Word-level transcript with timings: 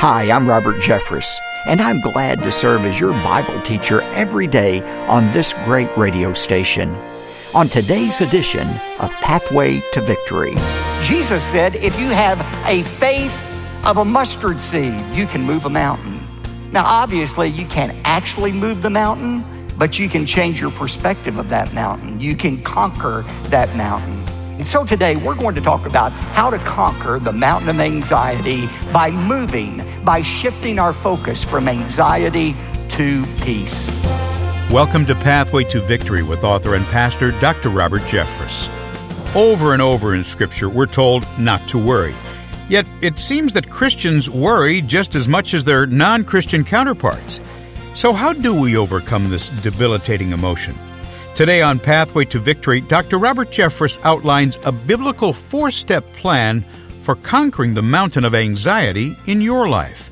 Hi, 0.00 0.30
I'm 0.30 0.48
Robert 0.48 0.76
Jeffress, 0.76 1.40
and 1.66 1.80
I'm 1.80 2.00
glad 2.00 2.44
to 2.44 2.52
serve 2.52 2.84
as 2.84 3.00
your 3.00 3.10
Bible 3.14 3.60
teacher 3.62 4.00
every 4.12 4.46
day 4.46 4.80
on 5.08 5.28
this 5.32 5.54
great 5.64 5.90
radio 5.96 6.32
station. 6.34 6.94
On 7.52 7.66
today's 7.66 8.20
edition 8.20 8.68
of 9.00 9.10
Pathway 9.14 9.80
to 9.94 10.00
Victory, 10.00 10.54
Jesus 11.02 11.42
said, 11.42 11.74
if 11.74 11.98
you 11.98 12.06
have 12.10 12.38
a 12.68 12.84
faith 12.84 13.36
of 13.84 13.96
a 13.96 14.04
mustard 14.04 14.60
seed, 14.60 15.04
you 15.12 15.26
can 15.26 15.42
move 15.42 15.64
a 15.64 15.68
mountain. 15.68 16.20
Now, 16.70 16.84
obviously, 16.86 17.48
you 17.48 17.66
can't 17.66 17.96
actually 18.04 18.52
move 18.52 18.82
the 18.82 18.90
mountain, 18.90 19.44
but 19.76 19.98
you 19.98 20.08
can 20.08 20.26
change 20.26 20.60
your 20.60 20.70
perspective 20.70 21.38
of 21.38 21.48
that 21.48 21.74
mountain. 21.74 22.20
You 22.20 22.36
can 22.36 22.62
conquer 22.62 23.22
that 23.48 23.74
mountain. 23.74 24.14
And 24.58 24.66
so 24.66 24.84
today 24.84 25.14
we're 25.14 25.36
going 25.36 25.54
to 25.54 25.60
talk 25.60 25.86
about 25.86 26.10
how 26.10 26.50
to 26.50 26.58
conquer 26.58 27.20
the 27.20 27.32
mountain 27.32 27.68
of 27.68 27.78
anxiety 27.78 28.68
by 28.92 29.08
moving, 29.08 29.78
by 30.08 30.22
shifting 30.22 30.78
our 30.78 30.94
focus 30.94 31.44
from 31.44 31.68
anxiety 31.68 32.56
to 32.88 33.26
peace. 33.42 33.90
Welcome 34.70 35.04
to 35.04 35.14
Pathway 35.14 35.64
to 35.64 35.82
Victory 35.82 36.22
with 36.22 36.44
author 36.44 36.76
and 36.76 36.86
pastor 36.86 37.32
Dr. 37.42 37.68
Robert 37.68 38.00
Jeffress. 38.04 38.70
Over 39.36 39.74
and 39.74 39.82
over 39.82 40.14
in 40.14 40.24
Scripture, 40.24 40.70
we're 40.70 40.86
told 40.86 41.26
not 41.38 41.68
to 41.68 41.78
worry. 41.78 42.14
Yet 42.70 42.88
it 43.02 43.18
seems 43.18 43.52
that 43.52 43.68
Christians 43.68 44.30
worry 44.30 44.80
just 44.80 45.14
as 45.14 45.28
much 45.28 45.52
as 45.52 45.62
their 45.62 45.84
non 45.84 46.24
Christian 46.24 46.64
counterparts. 46.64 47.42
So, 47.92 48.14
how 48.14 48.32
do 48.32 48.58
we 48.58 48.78
overcome 48.78 49.28
this 49.28 49.50
debilitating 49.50 50.32
emotion? 50.32 50.74
Today 51.34 51.60
on 51.60 51.78
Pathway 51.78 52.24
to 52.24 52.38
Victory, 52.38 52.80
Dr. 52.80 53.18
Robert 53.18 53.50
Jeffress 53.50 54.00
outlines 54.04 54.58
a 54.64 54.72
biblical 54.72 55.34
four 55.34 55.70
step 55.70 56.10
plan 56.14 56.64
for 57.08 57.14
conquering 57.14 57.72
the 57.72 57.80
mountain 57.80 58.22
of 58.22 58.34
anxiety 58.34 59.16
in 59.24 59.40
your 59.40 59.66
life. 59.66 60.10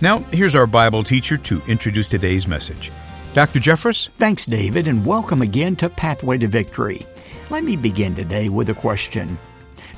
Now, 0.00 0.18
here's 0.32 0.56
our 0.56 0.66
Bible 0.66 1.04
teacher 1.04 1.36
to 1.36 1.62
introduce 1.68 2.08
today's 2.08 2.48
message. 2.48 2.90
Dr. 3.32 3.60
Jeffress? 3.60 4.08
Thanks, 4.16 4.44
David, 4.44 4.88
and 4.88 5.06
welcome 5.06 5.40
again 5.40 5.76
to 5.76 5.88
Pathway 5.88 6.38
to 6.38 6.48
Victory. 6.48 7.06
Let 7.48 7.62
me 7.62 7.76
begin 7.76 8.16
today 8.16 8.48
with 8.48 8.70
a 8.70 8.74
question 8.74 9.38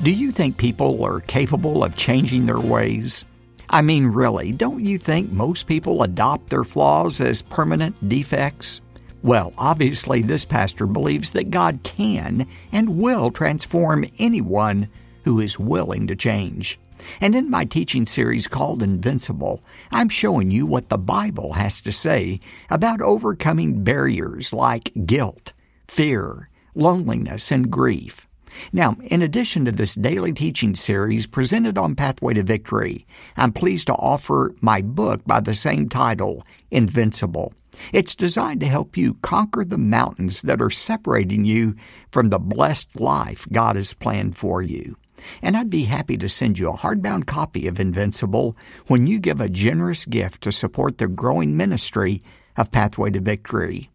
Do 0.03 0.11
you 0.11 0.31
think 0.33 0.59
people 0.59 1.03
are 1.03 1.21
capable 1.21 1.83
of 1.83 1.97
changing 1.97 2.45
their 2.45 2.61
ways? 2.61 3.25
I 3.71 3.81
mean, 3.81 4.05
really, 4.05 4.53
don't 4.53 4.85
you 4.85 4.99
think 4.99 5.33
most 5.33 5.67
people 5.67 6.03
adopt 6.03 6.51
their 6.51 6.65
flaws 6.65 7.23
as 7.23 7.41
permanent 7.41 8.07
defects? 8.07 8.83
Well, 9.23 9.55
obviously, 9.57 10.21
this 10.21 10.45
pastor 10.45 10.85
believes 10.85 11.31
that 11.31 11.49
God 11.51 11.81
can 11.85 12.47
and 12.71 12.99
will 12.99 13.31
transform 13.31 14.05
anyone 14.19 14.91
who 15.25 15.41
is 15.41 15.59
willing 15.59 16.07
to 16.07 16.17
change. 16.17 16.79
And 17.21 17.35
in 17.35 17.51
my 17.51 17.65
teaching 17.65 18.07
series 18.07 18.47
called 18.47 18.83
Invincible, 18.83 19.61
I'm 19.91 20.09
showing 20.09 20.51
you 20.51 20.67
what 20.67 20.89
the 20.89 20.99
Bible 20.99 21.55
has 21.55 21.81
to 21.83 21.93
say 21.93 22.41
about 22.71 23.01
overcoming 23.01 23.83
barriers 23.83 24.53
like 24.53 24.93
guilt, 25.05 25.53
fear, 25.89 26.49
loneliness, 26.75 27.51
and 27.51 27.71
grief. 27.71 28.27
Now, 28.73 28.97
in 29.03 29.23
addition 29.23 29.65
to 29.65 29.73
this 29.73 29.95
daily 29.95 30.33
teaching 30.33 30.77
series 30.77 31.27
presented 31.27 31.77
on 31.77 31.97
Pathway 31.97 32.35
to 32.35 32.43
Victory, 32.45 33.07
I'm 33.37 33.53
pleased 33.53 33.89
to 33.89 33.95
offer 33.95 34.55
my 34.61 34.81
book 34.81 35.23
by 35.27 35.41
the 35.41 35.55
same 35.55 35.89
title, 35.89 36.45
Invincible. 36.71 37.53
It's 37.93 38.15
designed 38.15 38.61
to 38.61 38.67
help 38.67 38.97
you 38.97 39.15
conquer 39.15 39.65
the 39.65 39.79
mountains 39.79 40.43
that 40.43 40.63
are 40.63 40.71
separating 40.71 41.45
you 41.45 41.75
from 42.13 42.31
the 42.31 42.39
blessed 42.39 43.01
life 43.01 43.49
God 43.51 43.75
has 43.75 43.93
planned 43.93 44.37
for 44.37 44.63
you. 44.63 44.97
And 45.43 45.57
I'd 45.57 45.71
be 45.71 45.85
happy 45.85 46.17
to 46.19 46.29
send 46.29 46.59
you 46.59 46.71
a 46.71 46.77
hardbound 46.77 47.27
copy 47.27 47.67
of 47.67 47.81
Invincible 47.81 48.57
when 48.87 49.07
you 49.07 49.19
give 49.19 49.41
a 49.41 49.49
generous 49.49 50.05
gift 50.05 50.43
to 50.43 50.53
support 50.53 50.99
the 50.99 51.09
growing 51.09 51.57
ministry 51.57 52.23
of 52.57 52.73
Pathway 52.73 53.11
to 53.11 53.21
Victory. 53.21 53.91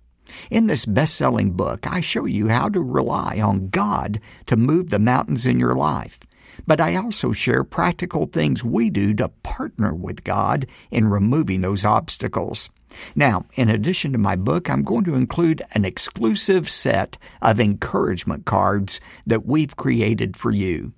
In 0.52 0.67
this 0.67 0.86
best 0.86 1.16
selling 1.16 1.52
book, 1.52 1.88
I 1.88 2.02
show 2.02 2.25
you 2.25 2.49
how 2.49 2.69
to 2.69 2.81
rely 2.81 3.39
on 3.42 3.70
God 3.70 4.20
to 4.45 4.55
move 4.55 4.89
the 4.89 4.99
mountains 4.99 5.45
in 5.45 5.59
your 5.59 5.73
life. 5.73 6.20
But 6.67 6.81
I 6.81 6.95
also 6.95 7.32
share 7.32 7.64
practical 7.64 8.26
things 8.26 8.64
we 8.64 8.89
do 8.89 9.14
to 9.15 9.30
partner 9.43 9.93
with 9.93 10.23
God 10.23 10.67
in 10.92 11.08
removing 11.08 11.61
those 11.61 11.86
obstacles. 11.86 12.70
Now, 13.15 13.45
in 13.53 13.70
addition 13.70 14.11
to 14.14 14.17
my 14.17 14.36
book, 14.36 14.70
I'm 14.70 14.83
going 14.83 15.05
to 15.05 15.15
include 15.15 15.61
an 15.73 15.86
exclusive 15.86 16.70
set 16.70 17.17
of 17.42 17.59
encouragement 17.59 18.45
cards 18.45 18.99
that 19.26 19.45
we've 19.45 19.76
created 19.76 20.36
for 20.36 20.52
you. 20.52 20.93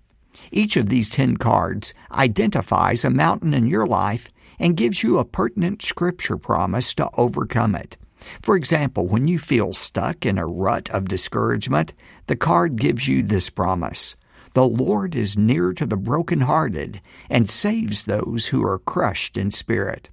Each 0.52 0.78
of 0.78 0.90
these 0.90 1.10
10 1.10 1.38
cards 1.38 1.94
identifies 2.12 3.04
a 3.04 3.10
mountain 3.10 3.54
in 3.54 3.68
your 3.68 3.86
life 3.86 4.30
and 4.60 4.78
gives 4.78 5.04
you 5.04 5.18
a 5.18 5.26
pertinent 5.26 5.82
scripture 5.82 6.38
promise 6.38 6.94
to 6.96 7.10
overcome 7.18 7.76
it. 7.76 7.98
For 8.42 8.56
example, 8.56 9.08
when 9.08 9.28
you 9.28 9.40
feel 9.40 9.74
stuck 9.74 10.26
in 10.26 10.38
a 10.38 10.46
rut 10.46 10.90
of 10.92 11.08
discouragement, 11.08 11.94
the 12.28 12.36
card 12.36 12.76
gives 12.76 13.08
you 13.08 13.24
this 13.24 13.50
promise 13.50 14.16
The 14.54 14.68
Lord 14.68 15.16
is 15.16 15.38
near 15.38 15.74
to 15.74 15.86
the 15.86 15.98
brokenhearted 15.98 17.02
and 17.30 17.50
saves 17.50 18.06
those 18.06 18.48
who 18.48 18.66
are 18.66 18.80
crushed 18.80 19.38
in 19.38 19.52
spirit. 19.52 20.10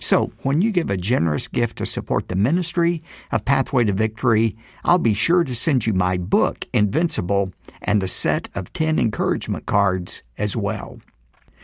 So, 0.00 0.32
when 0.42 0.62
you 0.62 0.70
give 0.72 0.90
a 0.90 0.96
generous 0.96 1.48
gift 1.48 1.78
to 1.78 1.86
support 1.86 2.28
the 2.28 2.36
ministry 2.36 3.02
of 3.30 3.44
Pathway 3.44 3.84
to 3.84 3.92
Victory, 3.92 4.56
I'll 4.84 4.98
be 4.98 5.14
sure 5.14 5.44
to 5.44 5.54
send 5.54 5.86
you 5.86 5.92
my 5.92 6.16
book, 6.16 6.66
Invincible, 6.72 7.52
and 7.82 8.00
the 8.00 8.08
set 8.08 8.48
of 8.54 8.72
10 8.72 8.98
encouragement 8.98 9.66
cards 9.66 10.22
as 10.38 10.56
well. 10.56 11.00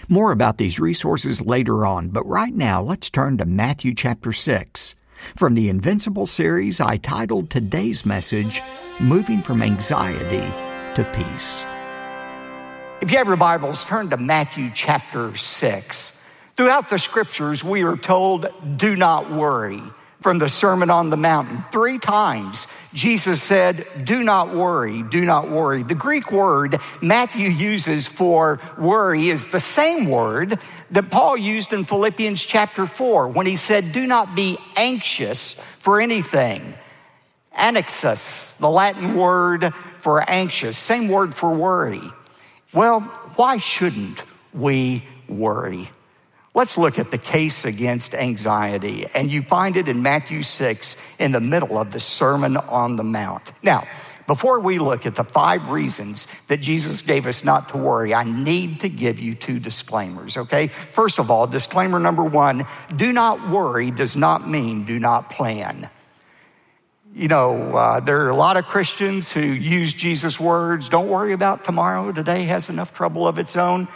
More 0.09 0.33
about 0.33 0.59
these 0.59 0.81
resources 0.81 1.41
later 1.41 1.87
on, 1.87 2.09
but 2.09 2.27
right 2.27 2.55
now 2.55 2.83
let's 2.83 3.11
turn 3.11 3.39
to 3.39 3.45
Matthew 3.45 3.95
chapter 3.95 4.33
6. 4.33 4.95
From 5.37 5.55
the 5.55 5.69
Invincible 5.69 6.27
series, 6.27 6.81
I 6.81 6.97
titled 6.97 7.51
today's 7.51 8.07
message, 8.07 8.63
Moving 9.01 9.43
from 9.43 9.63
Anxiety 9.63 10.47
to 10.95 11.05
Peace. 11.13 11.67
If 13.03 13.11
you 13.13 13.19
have 13.19 13.29
your 13.29 13.37
Bibles, 13.37 13.85
turn 13.85 14.11
to 14.11 14.17
Matthew 14.17 14.71
chapter 14.75 15.35
6. 15.35 16.20
Throughout 16.61 16.91
the 16.91 16.99
scriptures, 16.99 17.65
we 17.65 17.85
are 17.85 17.97
told, 17.97 18.47
do 18.77 18.95
not 18.95 19.31
worry. 19.31 19.81
From 20.21 20.37
the 20.37 20.51
Sermon 20.51 20.91
on 20.91 21.09
the 21.09 21.17
Mountain, 21.17 21.65
three 21.73 21.99
times 21.99 22.67
Jesus 22.93 23.43
said, 23.43 23.87
Do 24.05 24.23
not 24.23 24.55
worry, 24.55 25.03
do 25.03 25.25
not 25.25 25.49
worry. 25.49 25.83
The 25.83 25.95
Greek 25.95 26.31
word 26.31 26.79
Matthew 27.01 27.49
uses 27.49 28.09
for 28.09 28.61
worry 28.77 29.31
is 29.31 29.51
the 29.51 29.59
same 29.59 30.11
word 30.11 30.59
that 30.91 31.11
Paul 31.11 31.39
used 31.39 31.73
in 31.73 31.85
Philippians 31.85 32.45
chapter 32.45 32.85
4 32.85 33.29
when 33.29 33.47
he 33.47 33.57
said, 33.57 33.93
Do 33.93 34.07
not 34.07 34.35
be 34.35 34.59
anxious 34.77 35.55
for 35.79 35.99
anything. 35.99 36.75
Anxus, 37.57 38.55
the 38.59 38.69
Latin 38.69 39.17
word 39.17 39.73
for 39.97 40.21
anxious, 40.29 40.77
same 40.77 41.09
word 41.09 41.35
for 41.35 41.55
worry. 41.55 42.03
Well, 42.75 43.01
why 43.37 43.57
shouldn't 43.57 44.23
we 44.53 45.07
worry? 45.27 45.89
Let's 46.53 46.77
look 46.77 46.99
at 46.99 47.13
the 47.13 47.19
case 47.19 47.65
against 47.65 48.13
anxiety, 48.13 49.07
and 49.15 49.31
you 49.31 49.41
find 49.43 49.77
it 49.77 49.89
in 49.89 50.03
Matthew 50.03 50.43
6 50.43 50.97
in 51.21 51.31
the 51.31 51.41
middle 51.41 51.79
of 51.79 51.93
the 51.93 52.01
Sermon 52.01 52.57
on 52.57 52.97
the 52.97 53.05
Mount. 53.05 53.53
Now, 53.63 53.87
before 54.27 54.59
we 54.59 54.81
look 54.81 55.07
at 55.07 55.15
the 55.15 55.25
five 55.25 55.69
reasons 55.69 56.27
that 56.49 56.61
Jesus 56.61 57.03
gave 57.03 57.27
us 57.27 57.45
not 57.45 57.69
to 57.71 57.77
worry, 57.77 58.15
I 58.15 58.25
need 58.25 58.81
to 58.81 58.89
give 58.89 59.21
you 59.21 59.37
two 59.37 59.61
disclaimers, 59.61 60.37
okay? 60.37 60.69
First 60.69 61.21
of 61.21 61.31
all, 61.31 61.47
disclaimer 61.47 62.01
number 62.01 62.25
one 62.25 62.65
do 62.95 63.13
not 63.13 63.49
worry 63.49 63.93
does 63.93 64.17
not 64.17 64.49
mean 64.49 64.85
do 64.85 64.99
not 64.99 65.31
plan. 65.31 65.89
You 67.15 67.29
know, 67.29 67.77
uh, 67.77 68.01
there 68.01 68.25
are 68.27 68.29
a 68.29 68.37
lot 68.37 68.57
of 68.57 68.67
Christians 68.67 69.33
who 69.33 69.41
use 69.41 69.95
Jesus' 69.95 70.39
words, 70.39 70.89
don't 70.89 71.09
worry 71.09 71.33
about 71.33 71.65
tomorrow, 71.65 72.11
today 72.13 72.45
has 72.45 72.69
enough 72.69 72.93
trouble 72.95 73.27
of 73.27 73.39
its 73.39 73.57
own, 73.57 73.87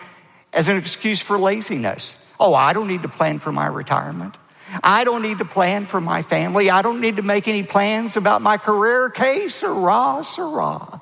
as 0.53 0.69
an 0.69 0.76
excuse 0.76 1.21
for 1.21 1.38
laziness. 1.38 2.16
Oh, 2.39 2.55
I 2.55 2.72
don't 2.72 2.89
need 2.89 3.03
to 3.03 3.09
plan 3.09 3.39
for 3.39 3.53
my 3.53 3.67
retirement. 3.67 4.36
I 4.83 5.04
don't 5.04 5.22
need 5.22 5.39
to 5.39 5.45
plan 5.45 5.86
for 5.86 6.01
my 6.01 6.22
family. 6.22 6.71
I 6.71 6.83
don't 6.83 7.01
need 7.01 7.16
to 7.16 7.22
make 7.22 7.47
any 7.47 7.63
plans 7.63 8.16
about 8.16 8.42
my 8.42 8.57
career. 8.57 9.10
Que 9.10 9.48
sera, 9.48 10.22
sera. 10.25 11.01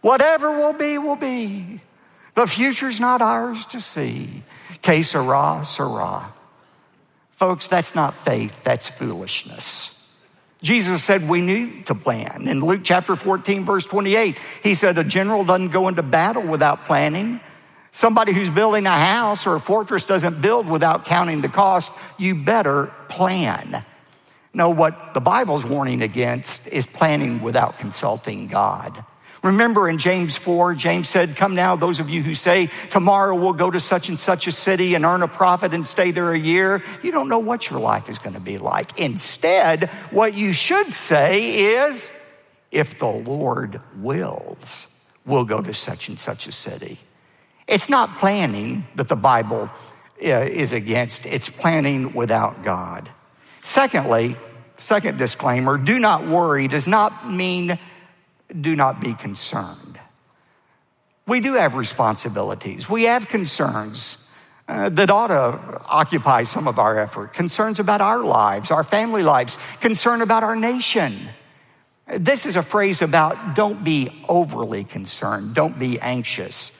Whatever 0.00 0.52
will 0.52 0.74
be, 0.74 0.98
will 0.98 1.16
be. 1.16 1.80
The 2.34 2.46
future's 2.46 3.00
not 3.00 3.22
ours 3.22 3.66
to 3.66 3.80
see. 3.80 4.42
Que 4.82 5.02
sera, 5.02 5.62
sera. 5.64 6.32
Folks, 7.30 7.68
that's 7.68 7.94
not 7.94 8.14
faith, 8.14 8.64
that's 8.64 8.88
foolishness. 8.88 9.94
Jesus 10.60 11.04
said 11.04 11.28
we 11.28 11.40
need 11.40 11.86
to 11.86 11.94
plan. 11.94 12.48
In 12.48 12.60
Luke 12.60 12.80
chapter 12.82 13.14
14, 13.14 13.64
verse 13.64 13.86
28, 13.86 14.36
he 14.62 14.74
said 14.74 14.98
a 14.98 15.04
general 15.04 15.44
doesn't 15.44 15.68
go 15.68 15.86
into 15.86 16.02
battle 16.02 16.42
without 16.42 16.86
planning. 16.86 17.40
Somebody 17.90 18.32
who's 18.32 18.50
building 18.50 18.86
a 18.86 18.90
house 18.90 19.46
or 19.46 19.56
a 19.56 19.60
fortress 19.60 20.04
doesn't 20.04 20.40
build 20.40 20.68
without 20.68 21.04
counting 21.04 21.40
the 21.40 21.48
cost. 21.48 21.90
You 22.18 22.34
better 22.34 22.92
plan. 23.08 23.84
No, 24.54 24.70
what 24.70 25.14
the 25.14 25.20
Bible's 25.20 25.64
warning 25.64 26.02
against 26.02 26.66
is 26.66 26.86
planning 26.86 27.42
without 27.42 27.78
consulting 27.78 28.48
God. 28.48 29.04
Remember 29.42 29.88
in 29.88 29.98
James 29.98 30.36
4, 30.36 30.74
James 30.74 31.08
said, 31.08 31.36
Come 31.36 31.54
now, 31.54 31.76
those 31.76 32.00
of 32.00 32.10
you 32.10 32.22
who 32.22 32.34
say, 32.34 32.68
Tomorrow 32.90 33.36
we'll 33.36 33.52
go 33.52 33.70
to 33.70 33.78
such 33.78 34.08
and 34.08 34.18
such 34.18 34.46
a 34.46 34.52
city 34.52 34.94
and 34.94 35.04
earn 35.04 35.22
a 35.22 35.28
profit 35.28 35.74
and 35.74 35.86
stay 35.86 36.10
there 36.10 36.32
a 36.32 36.38
year. 36.38 36.82
You 37.02 37.12
don't 37.12 37.28
know 37.28 37.38
what 37.38 37.70
your 37.70 37.78
life 37.78 38.08
is 38.08 38.18
going 38.18 38.34
to 38.34 38.40
be 38.40 38.58
like. 38.58 38.98
Instead, 38.98 39.90
what 40.10 40.34
you 40.34 40.52
should 40.52 40.92
say 40.92 41.76
is, 41.76 42.10
If 42.72 42.98
the 42.98 43.06
Lord 43.06 43.80
wills, 43.96 44.88
we'll 45.24 45.44
go 45.44 45.62
to 45.62 45.72
such 45.72 46.08
and 46.08 46.18
such 46.18 46.48
a 46.48 46.52
city. 46.52 46.98
It's 47.68 47.90
not 47.90 48.16
planning 48.16 48.86
that 48.94 49.08
the 49.08 49.16
Bible 49.16 49.70
uh, 50.24 50.26
is 50.26 50.72
against, 50.72 51.26
it's 51.26 51.50
planning 51.50 52.14
without 52.14 52.64
God. 52.64 53.10
Secondly, 53.60 54.36
second 54.78 55.18
disclaimer 55.18 55.76
do 55.76 55.98
not 55.98 56.26
worry 56.26 56.66
does 56.66 56.88
not 56.88 57.30
mean 57.30 57.78
do 58.58 58.74
not 58.74 59.00
be 59.00 59.12
concerned. 59.12 60.00
We 61.26 61.40
do 61.40 61.54
have 61.54 61.74
responsibilities, 61.74 62.88
we 62.88 63.04
have 63.04 63.28
concerns. 63.28 64.24
Uh, 64.66 64.90
that 64.90 65.08
ought 65.08 65.28
to 65.28 65.80
occupy 65.86 66.42
some 66.42 66.68
of 66.68 66.78
our 66.78 66.98
effort. 67.00 67.32
Concerns 67.32 67.80
about 67.80 68.02
our 68.02 68.18
lives, 68.18 68.70
our 68.70 68.84
family 68.84 69.22
lives, 69.22 69.56
concern 69.80 70.20
about 70.20 70.44
our 70.44 70.54
nation. 70.54 71.18
This 72.06 72.44
is 72.44 72.54
a 72.54 72.62
phrase 72.62 73.00
about 73.00 73.54
don't 73.54 73.82
be 73.82 74.10
overly 74.28 74.84
concerned, 74.84 75.54
don't 75.54 75.78
be 75.78 75.98
anxious. 75.98 76.77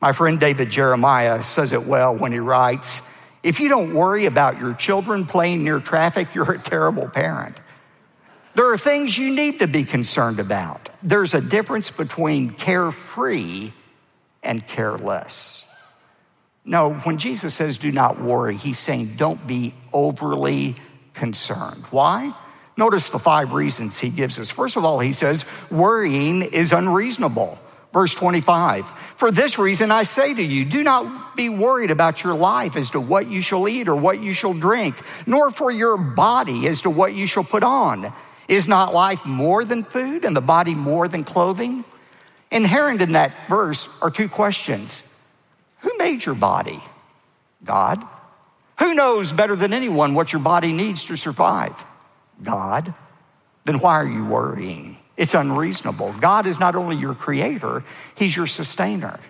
My 0.00 0.12
friend 0.12 0.40
David 0.40 0.70
Jeremiah 0.70 1.42
says 1.42 1.72
it 1.72 1.86
well 1.86 2.16
when 2.16 2.32
he 2.32 2.38
writes 2.38 3.02
If 3.42 3.60
you 3.60 3.68
don't 3.68 3.94
worry 3.94 4.26
about 4.26 4.58
your 4.58 4.74
children 4.74 5.26
playing 5.26 5.62
near 5.64 5.80
traffic, 5.80 6.34
you're 6.34 6.52
a 6.52 6.58
terrible 6.58 7.08
parent. 7.08 7.60
There 8.54 8.72
are 8.72 8.78
things 8.78 9.16
you 9.16 9.34
need 9.34 9.60
to 9.60 9.68
be 9.68 9.84
concerned 9.84 10.40
about. 10.40 10.88
There's 11.02 11.34
a 11.34 11.40
difference 11.40 11.90
between 11.90 12.50
carefree 12.50 13.72
and 14.42 14.66
careless. 14.66 15.66
No, 16.64 16.92
when 16.92 17.18
Jesus 17.18 17.54
says 17.54 17.78
do 17.78 17.92
not 17.92 18.20
worry, 18.20 18.56
he's 18.56 18.78
saying 18.78 19.14
don't 19.16 19.46
be 19.46 19.74
overly 19.92 20.76
concerned. 21.14 21.84
Why? 21.90 22.34
Notice 22.76 23.10
the 23.10 23.18
five 23.18 23.52
reasons 23.52 23.98
he 23.98 24.08
gives 24.08 24.38
us. 24.38 24.50
First 24.50 24.76
of 24.76 24.84
all, 24.84 24.98
he 24.98 25.12
says 25.12 25.44
worrying 25.70 26.42
is 26.42 26.72
unreasonable. 26.72 27.58
Verse 27.92 28.14
25, 28.14 28.88
for 29.16 29.32
this 29.32 29.58
reason 29.58 29.90
I 29.90 30.04
say 30.04 30.32
to 30.32 30.42
you, 30.42 30.64
do 30.64 30.84
not 30.84 31.34
be 31.34 31.48
worried 31.48 31.90
about 31.90 32.22
your 32.22 32.34
life 32.34 32.76
as 32.76 32.90
to 32.90 33.00
what 33.00 33.28
you 33.28 33.42
shall 33.42 33.68
eat 33.68 33.88
or 33.88 33.96
what 33.96 34.22
you 34.22 34.32
shall 34.32 34.54
drink, 34.54 34.94
nor 35.26 35.50
for 35.50 35.72
your 35.72 35.96
body 35.96 36.68
as 36.68 36.82
to 36.82 36.90
what 36.90 37.14
you 37.14 37.26
shall 37.26 37.42
put 37.42 37.64
on. 37.64 38.12
Is 38.46 38.68
not 38.68 38.94
life 38.94 39.26
more 39.26 39.64
than 39.64 39.82
food 39.82 40.24
and 40.24 40.36
the 40.36 40.40
body 40.40 40.74
more 40.74 41.08
than 41.08 41.24
clothing? 41.24 41.84
Inherent 42.52 43.02
in 43.02 43.12
that 43.12 43.32
verse 43.48 43.88
are 44.00 44.10
two 44.10 44.28
questions 44.28 45.02
Who 45.80 45.96
made 45.98 46.24
your 46.24 46.36
body? 46.36 46.80
God. 47.64 48.04
Who 48.78 48.94
knows 48.94 49.32
better 49.32 49.56
than 49.56 49.72
anyone 49.72 50.14
what 50.14 50.32
your 50.32 50.42
body 50.42 50.72
needs 50.72 51.06
to 51.06 51.16
survive? 51.16 51.84
God. 52.42 52.94
Then 53.64 53.78
why 53.80 53.94
are 53.94 54.06
you 54.06 54.24
worrying? 54.24 54.96
It's 55.20 55.34
unreasonable. 55.34 56.14
God 56.18 56.46
is 56.46 56.58
not 56.58 56.74
only 56.74 56.96
your 56.96 57.14
creator, 57.14 57.84
He's 58.16 58.34
your 58.34 58.46
sustainer. 58.46 59.20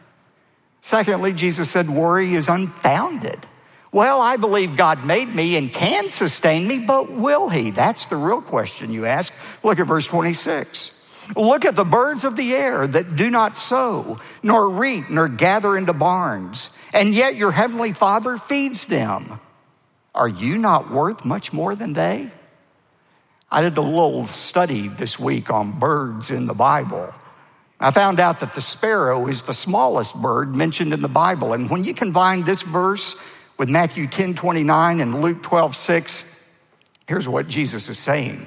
Secondly, 0.82 1.32
Jesus 1.32 1.68
said 1.68 1.90
worry 1.90 2.32
is 2.36 2.48
unfounded. 2.48 3.40
Well, 3.90 4.20
I 4.20 4.36
believe 4.36 4.76
God 4.76 5.04
made 5.04 5.34
me 5.34 5.56
and 5.56 5.72
can 5.72 6.08
sustain 6.08 6.68
me, 6.68 6.78
but 6.78 7.10
will 7.10 7.48
He? 7.48 7.72
That's 7.72 8.04
the 8.04 8.14
real 8.14 8.40
question 8.40 8.92
you 8.92 9.04
ask. 9.04 9.34
Look 9.64 9.80
at 9.80 9.88
verse 9.88 10.06
26. 10.06 10.96
Look 11.34 11.64
at 11.64 11.74
the 11.74 11.84
birds 11.84 12.22
of 12.22 12.36
the 12.36 12.54
air 12.54 12.86
that 12.86 13.16
do 13.16 13.28
not 13.28 13.58
sow, 13.58 14.20
nor 14.44 14.70
reap, 14.70 15.10
nor 15.10 15.26
gather 15.26 15.76
into 15.76 15.92
barns, 15.92 16.70
and 16.94 17.12
yet 17.12 17.34
your 17.34 17.50
heavenly 17.50 17.94
Father 17.94 18.38
feeds 18.38 18.86
them. 18.86 19.40
Are 20.14 20.28
you 20.28 20.56
not 20.56 20.88
worth 20.88 21.24
much 21.24 21.52
more 21.52 21.74
than 21.74 21.94
they? 21.94 22.30
I 23.52 23.62
did 23.62 23.76
a 23.76 23.82
little 23.82 24.24
study 24.26 24.88
this 24.88 25.18
week 25.18 25.50
on 25.50 25.78
birds 25.78 26.30
in 26.30 26.46
the 26.46 26.54
Bible. 26.54 27.12
I 27.80 27.90
found 27.90 28.20
out 28.20 28.40
that 28.40 28.54
the 28.54 28.60
sparrow 28.60 29.26
is 29.26 29.42
the 29.42 29.54
smallest 29.54 30.14
bird 30.14 30.54
mentioned 30.54 30.92
in 30.92 31.02
the 31.02 31.08
Bible. 31.08 31.52
And 31.52 31.68
when 31.68 31.82
you 31.82 31.92
combine 31.94 32.44
this 32.44 32.62
verse 32.62 33.16
with 33.58 33.68
Matthew 33.68 34.06
10 34.06 34.34
29 34.34 35.00
and 35.00 35.20
Luke 35.20 35.42
12 35.42 35.74
6, 35.74 36.48
here's 37.08 37.26
what 37.26 37.48
Jesus 37.48 37.88
is 37.88 37.98
saying. 37.98 38.46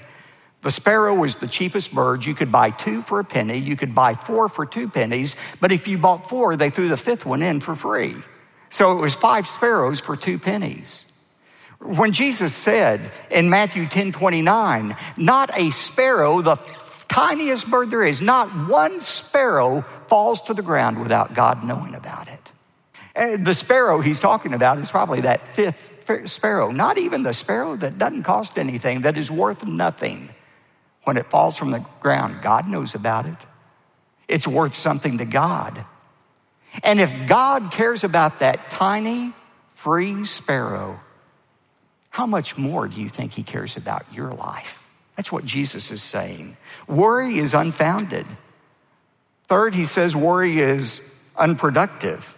The 0.61 0.71
sparrow 0.71 1.21
is 1.25 1.35
the 1.35 1.47
cheapest 1.47 1.93
bird. 1.93 2.25
You 2.25 2.33
could 2.33 2.51
buy 2.51 2.69
two 2.69 3.01
for 3.01 3.19
a 3.19 3.25
penny. 3.25 3.57
You 3.57 3.75
could 3.75 3.93
buy 3.93 4.13
four 4.13 4.47
for 4.47 4.65
two 4.65 4.87
pennies. 4.87 5.35
But 5.59 5.73
if 5.73 5.89
you 5.89 5.97
bought 5.97 6.29
four, 6.29 6.55
they 6.55 6.69
threw 6.69 6.87
the 6.87 6.95
fifth 6.95 7.25
one 7.25 7.41
in 7.41 7.59
for 7.59 7.75
free. 7.75 8.15
So 8.69 8.97
it 8.97 9.01
was 9.01 9.13
five 9.13 9.47
sparrows 9.47 9.99
for 9.99 10.15
two 10.15 10.39
pennies. 10.39 11.05
When 11.83 12.13
Jesus 12.13 12.55
said 12.55 13.11
in 13.29 13.49
Matthew 13.49 13.87
10 13.87 14.13
29, 14.13 14.95
not 15.17 15.57
a 15.57 15.69
sparrow, 15.71 16.41
the 16.41 16.55
tiniest 17.09 17.69
bird 17.69 17.91
there 17.91 18.03
is, 18.03 18.21
not 18.21 18.49
one 18.69 19.01
sparrow 19.01 19.81
falls 20.07 20.41
to 20.43 20.53
the 20.53 20.61
ground 20.61 20.99
without 20.99 21.33
God 21.33 21.63
knowing 21.63 21.93
about 21.93 22.29
it. 22.29 22.51
And 23.15 23.45
the 23.45 23.53
sparrow 23.53 23.99
he's 23.99 24.19
talking 24.19 24.53
about 24.53 24.79
is 24.79 24.89
probably 24.89 25.21
that 25.21 25.47
fifth 25.49 25.91
sparrow, 26.25 26.71
not 26.71 26.97
even 26.97 27.23
the 27.23 27.33
sparrow 27.33 27.75
that 27.75 27.97
doesn't 27.97 28.23
cost 28.23 28.57
anything, 28.57 29.01
that 29.01 29.17
is 29.17 29.29
worth 29.29 29.65
nothing. 29.65 30.29
When 31.03 31.17
it 31.17 31.29
falls 31.29 31.57
from 31.57 31.71
the 31.71 31.85
ground, 31.99 32.41
God 32.41 32.67
knows 32.67 32.95
about 32.95 33.25
it. 33.25 33.37
It's 34.27 34.47
worth 34.47 34.73
something 34.73 35.17
to 35.17 35.25
God. 35.25 35.85
And 36.83 36.99
if 36.99 37.27
God 37.27 37.71
cares 37.71 38.03
about 38.03 38.39
that 38.39 38.71
tiny, 38.71 39.33
free 39.75 40.25
sparrow, 40.25 40.99
how 42.13 42.27
much 42.27 42.59
more 42.59 42.87
do 42.87 43.01
you 43.01 43.09
think 43.09 43.33
he 43.33 43.41
cares 43.41 43.75
about 43.75 44.05
your 44.13 44.29
life? 44.29 44.87
That's 45.15 45.31
what 45.31 45.45
Jesus 45.45 45.89
is 45.89 46.03
saying. 46.03 46.57
Worry 46.87 47.39
is 47.39 47.55
unfounded. 47.55 48.27
Third, 49.45 49.73
he 49.73 49.85
says 49.85 50.15
worry 50.15 50.59
is 50.59 51.01
unproductive. 51.35 52.37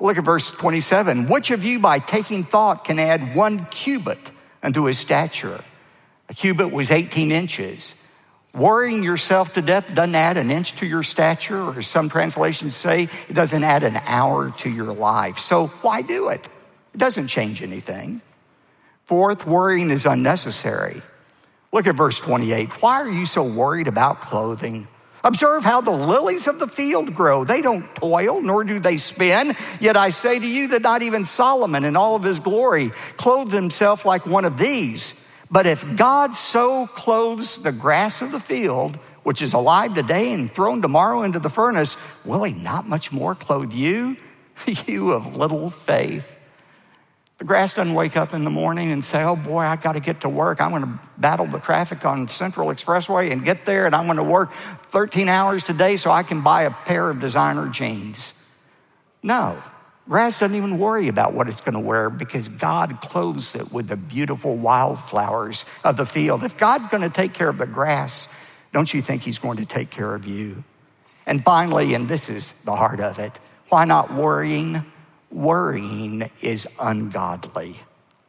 Look 0.00 0.16
at 0.16 0.24
verse 0.24 0.50
27. 0.50 1.28
Which 1.28 1.50
of 1.50 1.64
you, 1.64 1.80
by 1.80 1.98
taking 1.98 2.44
thought, 2.44 2.86
can 2.86 2.98
add 2.98 3.36
one 3.36 3.66
cubit 3.66 4.30
unto 4.62 4.84
his 4.84 4.98
stature? 4.98 5.62
A 6.30 6.34
cubit 6.34 6.72
was 6.72 6.90
18 6.90 7.30
inches. 7.30 8.00
Worrying 8.54 9.02
yourself 9.02 9.52
to 9.52 9.60
death 9.60 9.94
doesn't 9.94 10.14
add 10.14 10.38
an 10.38 10.50
inch 10.50 10.76
to 10.76 10.86
your 10.86 11.02
stature, 11.02 11.62
or 11.62 11.82
some 11.82 12.08
translations 12.08 12.74
say 12.74 13.10
it 13.28 13.34
doesn't 13.34 13.64
add 13.64 13.82
an 13.82 13.96
hour 14.06 14.50
to 14.60 14.70
your 14.70 14.94
life. 14.94 15.38
So 15.38 15.66
why 15.82 16.00
do 16.00 16.30
it? 16.30 16.48
It 16.94 16.98
doesn't 16.98 17.28
change 17.28 17.62
anything. 17.62 18.22
Fourth, 19.04 19.46
worrying 19.46 19.90
is 19.90 20.06
unnecessary. 20.06 21.02
Look 21.72 21.86
at 21.86 21.94
verse 21.94 22.18
28. 22.18 22.82
Why 22.82 23.02
are 23.02 23.08
you 23.08 23.26
so 23.26 23.42
worried 23.42 23.88
about 23.88 24.20
clothing? 24.22 24.88
Observe 25.22 25.64
how 25.64 25.80
the 25.80 25.90
lilies 25.90 26.46
of 26.46 26.58
the 26.58 26.66
field 26.66 27.14
grow. 27.14 27.44
They 27.44 27.62
don't 27.62 27.92
toil, 27.96 28.40
nor 28.40 28.62
do 28.64 28.78
they 28.78 28.98
spin. 28.98 29.54
Yet 29.80 29.96
I 29.96 30.10
say 30.10 30.38
to 30.38 30.46
you 30.46 30.68
that 30.68 30.82
not 30.82 31.02
even 31.02 31.24
Solomon 31.24 31.84
in 31.84 31.96
all 31.96 32.14
of 32.14 32.22
his 32.22 32.40
glory 32.40 32.90
clothed 33.16 33.52
himself 33.52 34.04
like 34.04 34.26
one 34.26 34.44
of 34.44 34.58
these. 34.58 35.18
But 35.50 35.66
if 35.66 35.96
God 35.96 36.34
so 36.34 36.86
clothes 36.86 37.62
the 37.62 37.72
grass 37.72 38.22
of 38.22 38.32
the 38.32 38.40
field, 38.40 38.96
which 39.22 39.42
is 39.42 39.54
alive 39.54 39.94
today 39.94 40.32
and 40.32 40.50
thrown 40.50 40.82
tomorrow 40.82 41.22
into 41.22 41.38
the 41.38 41.50
furnace, 41.50 41.96
will 42.24 42.44
he 42.44 42.54
not 42.54 42.86
much 42.86 43.12
more 43.12 43.34
clothe 43.34 43.72
you, 43.72 44.16
you 44.86 45.12
of 45.12 45.36
little 45.36 45.70
faith? 45.70 46.38
The 47.44 47.48
grass 47.48 47.74
doesn't 47.74 47.92
wake 47.92 48.16
up 48.16 48.32
in 48.32 48.42
the 48.44 48.48
morning 48.48 48.90
and 48.90 49.04
say, 49.04 49.22
Oh 49.22 49.36
boy, 49.36 49.64
I 49.64 49.76
got 49.76 49.92
to 49.92 50.00
get 50.00 50.22
to 50.22 50.30
work. 50.30 50.62
I'm 50.62 50.70
going 50.70 50.80
to 50.80 50.98
battle 51.18 51.44
the 51.44 51.58
traffic 51.58 52.02
on 52.06 52.26
Central 52.26 52.68
Expressway 52.68 53.30
and 53.30 53.44
get 53.44 53.66
there, 53.66 53.84
and 53.84 53.94
I'm 53.94 54.06
going 54.06 54.16
to 54.16 54.22
work 54.22 54.50
13 54.54 55.28
hours 55.28 55.62
today 55.62 55.96
so 55.96 56.10
I 56.10 56.22
can 56.22 56.40
buy 56.40 56.62
a 56.62 56.70
pair 56.70 57.10
of 57.10 57.20
designer 57.20 57.68
jeans. 57.68 58.32
No, 59.22 59.62
grass 60.08 60.38
doesn't 60.38 60.56
even 60.56 60.78
worry 60.78 61.08
about 61.08 61.34
what 61.34 61.46
it's 61.46 61.60
going 61.60 61.74
to 61.74 61.80
wear 61.80 62.08
because 62.08 62.48
God 62.48 63.02
clothes 63.02 63.54
it 63.54 63.70
with 63.70 63.88
the 63.88 63.96
beautiful 63.98 64.56
wildflowers 64.56 65.66
of 65.84 65.98
the 65.98 66.06
field. 66.06 66.44
If 66.44 66.56
God's 66.56 66.86
going 66.86 67.02
to 67.02 67.10
take 67.10 67.34
care 67.34 67.50
of 67.50 67.58
the 67.58 67.66
grass, 67.66 68.26
don't 68.72 68.94
you 68.94 69.02
think 69.02 69.20
He's 69.20 69.38
going 69.38 69.58
to 69.58 69.66
take 69.66 69.90
care 69.90 70.14
of 70.14 70.24
you? 70.24 70.64
And 71.26 71.44
finally, 71.44 71.92
and 71.92 72.08
this 72.08 72.30
is 72.30 72.52
the 72.62 72.74
heart 72.74 73.00
of 73.00 73.18
it, 73.18 73.32
why 73.68 73.84
not 73.84 74.14
worrying? 74.14 74.86
Worrying 75.34 76.30
is 76.40 76.66
ungodly. 76.80 77.76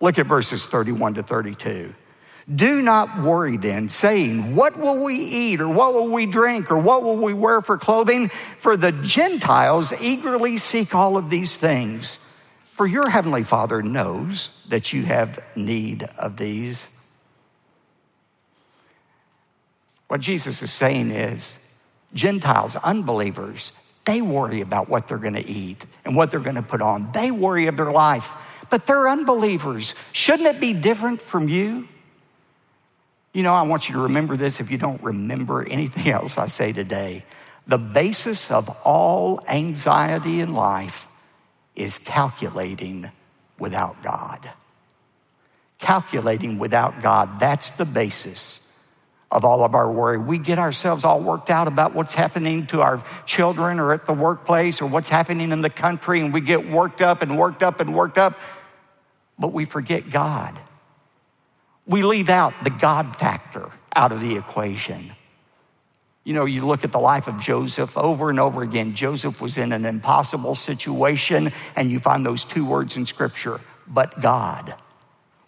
Look 0.02 0.20
at 0.20 0.26
verses 0.26 0.66
31 0.66 1.16
to 1.16 1.24
32. 1.24 1.94
Do 2.54 2.82
not 2.82 3.24
worry 3.24 3.58
then, 3.58 3.90
saying, 3.90 4.56
What 4.56 4.78
will 4.78 5.04
we 5.04 5.16
eat, 5.16 5.62
or 5.62 5.68
what 5.68 5.94
will 5.94 6.10
we 6.10 6.26
drink, 6.26 6.70
or 6.70 6.78
what 6.78 7.02
will 7.02 7.18
we 7.18 7.34
wear 7.34 7.62
for 7.62 7.78
clothing? 7.78 8.30
For 8.58 8.78
the 8.78 8.92
Gentiles 8.92 9.94
eagerly 10.00 10.58
seek 10.58 10.94
all 10.94 11.18
of 11.18 11.30
these 11.30 11.58
things. 11.58 12.20
For 12.64 12.86
your 12.86 13.10
heavenly 13.10 13.44
Father 13.44 13.82
knows 13.82 14.50
that 14.68 14.94
you 14.94 15.04
have 15.04 15.40
need 15.56 16.04
of 16.20 16.38
these. 16.38 16.90
What 20.08 20.22
Jesus 20.22 20.62
is 20.62 20.72
saying 20.72 21.10
is, 21.10 21.58
Gentiles, 22.14 22.76
unbelievers, 22.76 23.72
they 24.06 24.22
worry 24.22 24.62
about 24.62 24.88
what 24.88 25.08
they're 25.08 25.18
going 25.18 25.36
to 25.36 25.48
eat 25.48 25.86
and 26.06 26.16
what 26.16 26.32
they're 26.32 26.40
going 26.40 26.56
to 26.56 26.62
put 26.62 26.82
on. 26.82 27.12
They 27.12 27.32
worry 27.32 27.68
of 27.68 27.76
their 27.76 27.92
life, 27.92 28.32
but 28.70 28.86
they're 28.86 29.10
unbelievers. 29.10 29.96
Shouldn't 30.12 30.48
it 30.48 30.60
be 30.60 30.74
different 30.74 31.22
from 31.22 31.50
you? 31.50 31.88
You 33.34 33.44
know, 33.44 33.54
I 33.54 33.64
want 33.64 33.90
you 33.90 33.96
to 33.96 34.02
remember 34.02 34.38
this 34.38 34.60
if 34.60 34.72
you 34.72 34.78
don't 34.78 35.02
remember 35.04 35.68
anything 35.68 36.08
else 36.14 36.38
I 36.38 36.48
say 36.48 36.72
today. 36.72 37.26
The 37.68 37.80
basis 37.80 38.52
of 38.52 38.70
all 38.84 39.40
anxiety 39.48 40.40
in 40.40 40.54
life 40.54 41.08
is 41.76 41.98
calculating 41.98 43.12
without 43.58 44.02
God. 44.04 44.52
Calculating 45.80 46.60
without 46.60 47.02
God, 47.02 47.40
that's 47.40 47.72
the 47.72 47.86
basis 47.86 48.65
of 49.32 49.44
all 49.44 49.64
of 49.64 49.76
our 49.76 49.92
worry. 49.92 50.18
We 50.18 50.38
get 50.38 50.60
ourselves 50.60 51.04
all 51.04 51.20
worked 51.20 51.50
out 51.50 51.68
about 51.68 51.94
what's 51.94 52.14
happening 52.14 52.68
to 52.68 52.82
our 52.82 53.04
children 53.26 53.80
or 53.80 53.94
at 53.94 54.06
the 54.06 54.14
workplace 54.14 54.82
or 54.82 54.86
what's 54.88 55.10
happening 55.10 55.52
in 55.52 55.62
the 55.62 55.70
country, 55.70 56.20
and 56.20 56.34
we 56.34 56.42
get 56.42 56.70
worked 56.70 57.02
up 57.02 57.22
and 57.22 57.38
worked 57.38 57.64
up 57.64 57.80
and 57.80 57.94
worked 57.94 58.18
up, 58.18 58.40
but 59.38 59.52
we 59.52 59.66
forget 59.66 60.10
God. 60.10 60.58
We 61.88 62.04
leave 62.04 62.30
out 62.30 62.54
the 62.64 62.70
God 62.70 63.16
factor 63.16 63.70
out 63.96 64.12
of 64.12 64.22
the 64.22 64.38
equation. 64.38 65.12
You 66.24 66.34
know, 66.34 66.46
you 66.46 66.66
look 66.66 66.84
at 66.84 66.92
the 66.92 67.00
life 67.00 67.28
of 67.28 67.40
Joseph 67.40 67.96
over 67.98 68.32
and 68.32 68.40
over 68.40 68.64
again. 68.64 68.96
Joseph 68.96 69.42
was 69.42 69.58
in 69.60 69.72
an 69.72 69.86
impossible 69.86 70.56
situation, 70.56 71.52
and 71.76 71.92
you 71.92 72.00
find 72.00 72.26
those 72.26 72.44
two 72.44 72.66
words 72.66 72.98
in 72.98 73.06
Scripture 73.06 73.62
but 73.88 74.20
God, 74.20 74.74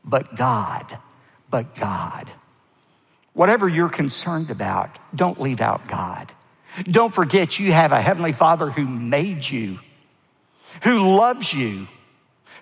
but 0.03 0.35
God, 0.35 0.99
but 1.49 1.75
God. 1.75 2.31
Whatever 3.37 3.69
you're 3.69 3.87
concerned 3.87 4.49
about, 4.49 4.97
don't 5.13 5.39
leave 5.39 5.61
out 5.61 5.87
God. 5.87 6.31
Don't 6.89 7.13
forget 7.13 7.59
you 7.59 7.71
have 7.71 7.91
a 7.91 8.01
Heavenly 8.01 8.31
Father 8.31 8.71
who 8.71 8.87
made 8.87 9.47
you, 9.47 9.77
who 10.81 11.15
loves 11.15 11.53
you, 11.53 11.87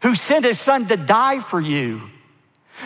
who 0.02 0.16
sent 0.16 0.44
His 0.44 0.60
Son 0.60 0.86
to 0.88 0.98
die 0.98 1.40
for 1.40 1.62
you 1.62 2.02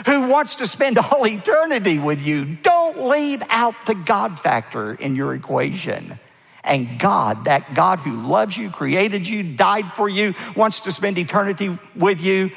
who 0.06 0.28
wants 0.28 0.58
to 0.58 0.68
spend 0.68 1.00
all 1.00 1.26
eternity 1.26 1.98
with 1.98 2.22
you. 2.22 2.46
Don't 2.46 3.10
leave 3.10 3.42
out 3.50 3.74
the 3.88 3.96
God 3.96 4.40
factor 4.40 4.94
in 4.94 5.16
your 5.16 5.34
equation. 5.34 6.20
And 6.64 7.00
God, 7.00 7.46
that 7.46 7.74
God 7.74 7.98
who 8.00 8.28
loves 8.28 8.56
you, 8.56 8.70
created 8.70 9.28
you, 9.28 9.42
died 9.42 9.94
for 9.94 10.08
you, 10.08 10.36
wants 10.56 10.82
to 10.82 10.92
spend 10.92 11.18
eternity 11.18 11.76
with 11.96 12.22
you, 12.22 12.52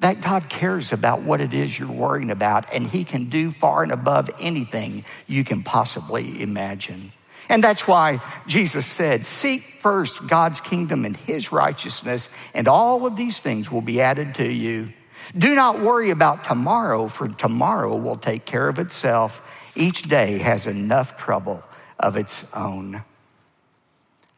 that 0.00 0.20
God 0.20 0.48
cares 0.48 0.92
about 0.92 1.22
what 1.22 1.40
it 1.40 1.54
is 1.54 1.78
you're 1.78 1.90
worrying 1.90 2.30
about, 2.30 2.72
and 2.72 2.86
He 2.86 3.04
can 3.04 3.30
do 3.30 3.50
far 3.50 3.82
and 3.82 3.92
above 3.92 4.30
anything 4.40 5.04
you 5.26 5.44
can 5.44 5.62
possibly 5.62 6.42
imagine. 6.42 7.12
And 7.48 7.62
that's 7.62 7.86
why 7.86 8.20
Jesus 8.46 8.86
said, 8.86 9.24
Seek 9.24 9.62
first 9.62 10.26
God's 10.26 10.60
kingdom 10.60 11.04
and 11.04 11.16
His 11.16 11.52
righteousness, 11.52 12.28
and 12.54 12.68
all 12.68 13.06
of 13.06 13.16
these 13.16 13.40
things 13.40 13.70
will 13.70 13.80
be 13.80 14.00
added 14.00 14.34
to 14.36 14.52
you. 14.52 14.92
Do 15.36 15.54
not 15.54 15.80
worry 15.80 16.10
about 16.10 16.44
tomorrow, 16.44 17.08
for 17.08 17.28
tomorrow 17.28 17.96
will 17.96 18.16
take 18.16 18.44
care 18.44 18.68
of 18.68 18.78
itself. 18.78 19.72
Each 19.74 20.02
day 20.02 20.38
has 20.38 20.66
enough 20.66 21.16
trouble 21.16 21.62
of 21.98 22.16
its 22.16 22.46
own. 22.54 23.02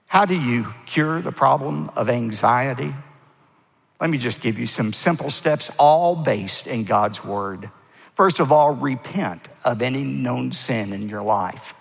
How 0.07 0.25
do 0.25 0.35
you 0.35 0.75
cure 0.87 1.21
the 1.21 1.33
problem 1.33 1.91
of 1.95 2.09
anxiety? 2.09 2.95
Let 4.01 4.11
me 4.11 4.19
just 4.19 4.41
give 4.41 4.59
you 4.59 4.67
some 4.67 4.93
simple 4.93 5.31
steps, 5.31 5.71
all 5.79 6.15
based 6.15 6.67
in 6.67 6.85
God's 6.85 7.25
word. 7.25 7.71
First 8.15 8.41
of 8.41 8.53
all, 8.53 8.75
repent 8.75 9.49
of 9.65 9.83
any 9.83 10.03
known 10.03 10.53
sin 10.53 10.93
in 10.93 11.09
your 11.09 11.23
life. 11.23 11.75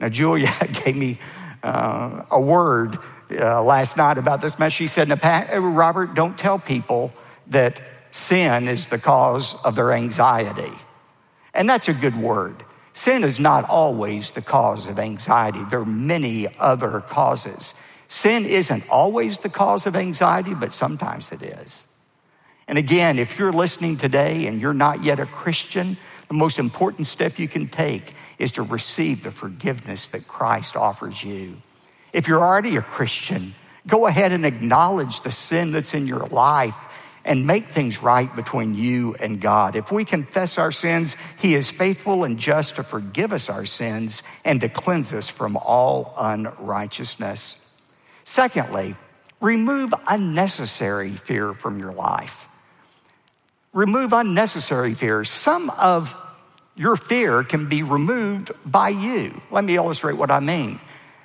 Now, 0.00 0.08
Julia 0.08 0.52
gave 0.84 0.96
me 0.96 1.18
uh, 1.62 2.24
a 2.30 2.40
word 2.40 2.98
uh, 3.30 3.62
last 3.62 3.96
night 3.96 4.18
about 4.18 4.40
this 4.40 4.58
mess. 4.58 4.72
She 4.72 4.86
said, 4.86 5.08
Robert, 5.54 6.14
don't 6.14 6.36
tell 6.36 6.58
people 6.58 7.12
that 7.48 7.80
sin 8.10 8.68
is 8.68 8.86
the 8.86 8.98
cause 8.98 9.54
of 9.64 9.74
their 9.74 9.92
anxiety. 9.92 10.72
And 11.54 11.68
that's 11.68 11.88
a 11.88 11.94
good 11.94 12.16
word. 12.16 12.64
Sin 12.92 13.24
is 13.24 13.40
not 13.40 13.68
always 13.68 14.30
the 14.32 14.42
cause 14.42 14.86
of 14.86 14.98
anxiety. 14.98 15.64
There 15.64 15.80
are 15.80 15.86
many 15.86 16.46
other 16.58 17.00
causes. 17.00 17.74
Sin 18.08 18.44
isn't 18.44 18.88
always 18.88 19.38
the 19.38 19.48
cause 19.48 19.86
of 19.86 19.96
anxiety, 19.96 20.54
but 20.54 20.74
sometimes 20.74 21.32
it 21.32 21.42
is. 21.42 21.86
And 22.66 22.78
again, 22.78 23.18
if 23.18 23.38
you're 23.38 23.52
listening 23.52 23.96
today 23.96 24.46
and 24.46 24.60
you're 24.60 24.72
not 24.72 25.04
yet 25.04 25.20
a 25.20 25.26
Christian, 25.26 25.96
the 26.28 26.34
most 26.34 26.58
important 26.58 27.06
step 27.06 27.38
you 27.38 27.48
can 27.48 27.68
take 27.68 28.14
is 28.38 28.52
to 28.52 28.62
receive 28.62 29.22
the 29.22 29.30
forgiveness 29.30 30.08
that 30.08 30.26
Christ 30.26 30.76
offers 30.76 31.22
you. 31.22 31.56
If 32.12 32.28
you're 32.28 32.42
already 32.42 32.76
a 32.76 32.82
Christian, 32.82 33.54
go 33.86 34.06
ahead 34.06 34.32
and 34.32 34.46
acknowledge 34.46 35.20
the 35.20 35.30
sin 35.30 35.72
that's 35.72 35.94
in 35.94 36.06
your 36.06 36.26
life 36.26 36.76
and 37.24 37.46
make 37.46 37.68
things 37.68 38.02
right 38.02 38.34
between 38.36 38.74
you 38.74 39.14
and 39.14 39.40
God. 39.40 39.76
If 39.76 39.90
we 39.90 40.04
confess 40.04 40.58
our 40.58 40.72
sins, 40.72 41.16
He 41.40 41.54
is 41.54 41.70
faithful 41.70 42.24
and 42.24 42.38
just 42.38 42.76
to 42.76 42.82
forgive 42.82 43.32
us 43.32 43.48
our 43.48 43.66
sins 43.66 44.22
and 44.44 44.60
to 44.60 44.68
cleanse 44.68 45.12
us 45.12 45.30
from 45.30 45.56
all 45.56 46.14
unrighteousness. 46.18 47.60
Secondly, 48.24 48.96
remove 49.40 49.94
unnecessary 50.08 51.10
fear 51.10 51.52
from 51.52 51.78
your 51.78 51.92
life. 51.92 52.48
Remove 53.72 54.12
unnecessary 54.12 54.94
fear. 54.94 55.24
Some 55.24 55.70
of 55.70 56.16
your 56.76 56.96
fear 56.96 57.44
can 57.44 57.68
be 57.68 57.82
removed 57.82 58.50
by 58.64 58.88
you. 58.88 59.40
Let 59.50 59.64
me 59.64 59.76
illustrate 59.76 60.16
what 60.16 60.30
I 60.30 60.40
mean. 60.40 60.80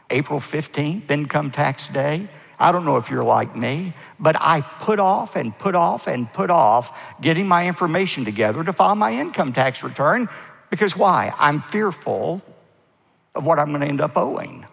April 0.10 0.40
15th, 0.40 1.10
income 1.10 1.52
tax 1.52 1.88
day. 1.88 2.28
I 2.60 2.72
don't 2.72 2.84
know 2.84 2.98
if 2.98 3.10
you're 3.10 3.24
like 3.24 3.56
me, 3.56 3.94
but 4.20 4.36
I 4.38 4.62
put 4.62 5.00
off 5.00 5.36
and 5.36 5.58
put 5.58 5.76
off 5.76 6.08
and 6.08 6.32
put 6.32 6.50
off 6.50 7.20
getting 7.22 7.48
my 7.48 7.68
information 7.68 8.26
together 8.26 8.64
to 8.64 8.74
file 8.74 8.96
my 8.96 9.14
income 9.14 9.54
tax 9.54 9.82
return 9.82 10.28
because 10.70 10.96
why? 10.96 11.34
I'm 11.38 11.62
fearful 11.62 12.42
of 13.34 13.46
what 13.46 13.60
I'm 13.60 13.70
going 13.70 13.82
to 13.82 13.88
end 13.88 14.02
up 14.02 14.18
owing. 14.18 14.66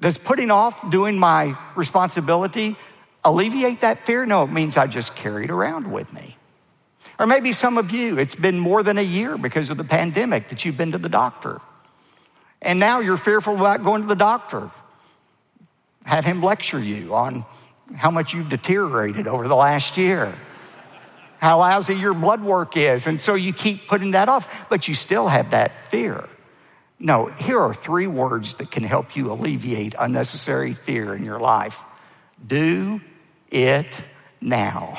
Does 0.00 0.18
putting 0.18 0.50
off 0.50 0.90
doing 0.90 1.18
my 1.18 1.56
responsibility 1.76 2.76
alleviate 3.24 3.80
that 3.80 4.06
fear? 4.06 4.26
No, 4.26 4.44
it 4.44 4.52
means 4.52 4.76
I 4.76 4.86
just 4.86 5.16
carry 5.16 5.44
it 5.44 5.50
around 5.50 5.90
with 5.90 6.12
me. 6.12 6.36
Or 7.18 7.26
maybe 7.26 7.52
some 7.52 7.78
of 7.78 7.90
you, 7.90 8.18
it's 8.18 8.34
been 8.34 8.58
more 8.58 8.82
than 8.82 8.98
a 8.98 9.02
year 9.02 9.38
because 9.38 9.70
of 9.70 9.76
the 9.76 9.84
pandemic 9.84 10.48
that 10.48 10.64
you've 10.64 10.76
been 10.76 10.92
to 10.92 10.98
the 10.98 11.08
doctor. 11.08 11.60
And 12.60 12.78
now 12.78 13.00
you're 13.00 13.16
fearful 13.16 13.54
about 13.54 13.84
going 13.84 14.02
to 14.02 14.08
the 14.08 14.16
doctor 14.16 14.70
have 16.04 16.24
him 16.24 16.42
lecture 16.42 16.78
you 16.78 17.14
on 17.14 17.44
how 17.96 18.10
much 18.10 18.34
you've 18.34 18.48
deteriorated 18.48 19.26
over 19.26 19.48
the 19.48 19.56
last 19.56 19.96
year, 19.96 20.34
how 21.38 21.58
lousy 21.58 21.94
your 21.94 22.14
blood 22.14 22.42
work 22.42 22.76
is. 22.76 23.06
And 23.06 23.20
so 23.20 23.34
you 23.34 23.52
keep 23.52 23.86
putting 23.86 24.12
that 24.12 24.28
off, 24.28 24.68
but 24.68 24.88
you 24.88 24.94
still 24.94 25.28
have 25.28 25.50
that 25.50 25.88
fear. 25.88 26.28
No, 27.04 27.26
here 27.26 27.60
are 27.60 27.74
three 27.74 28.06
words 28.06 28.54
that 28.54 28.70
can 28.70 28.82
help 28.82 29.14
you 29.14 29.30
alleviate 29.30 29.94
unnecessary 29.98 30.72
fear 30.72 31.14
in 31.14 31.22
your 31.22 31.38
life 31.38 31.84
do 32.46 33.00
it 33.50 33.86
now. 34.40 34.98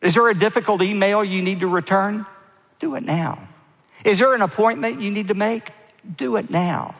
Is 0.00 0.14
there 0.14 0.28
a 0.28 0.34
difficult 0.34 0.82
email 0.82 1.24
you 1.24 1.42
need 1.42 1.60
to 1.60 1.66
return? 1.66 2.24
Do 2.78 2.94
it 2.94 3.02
now. 3.04 3.48
Is 4.04 4.20
there 4.20 4.32
an 4.34 4.42
appointment 4.42 5.00
you 5.00 5.10
need 5.10 5.28
to 5.28 5.34
make? 5.34 5.70
Do 6.16 6.36
it 6.36 6.50
now. 6.50 6.94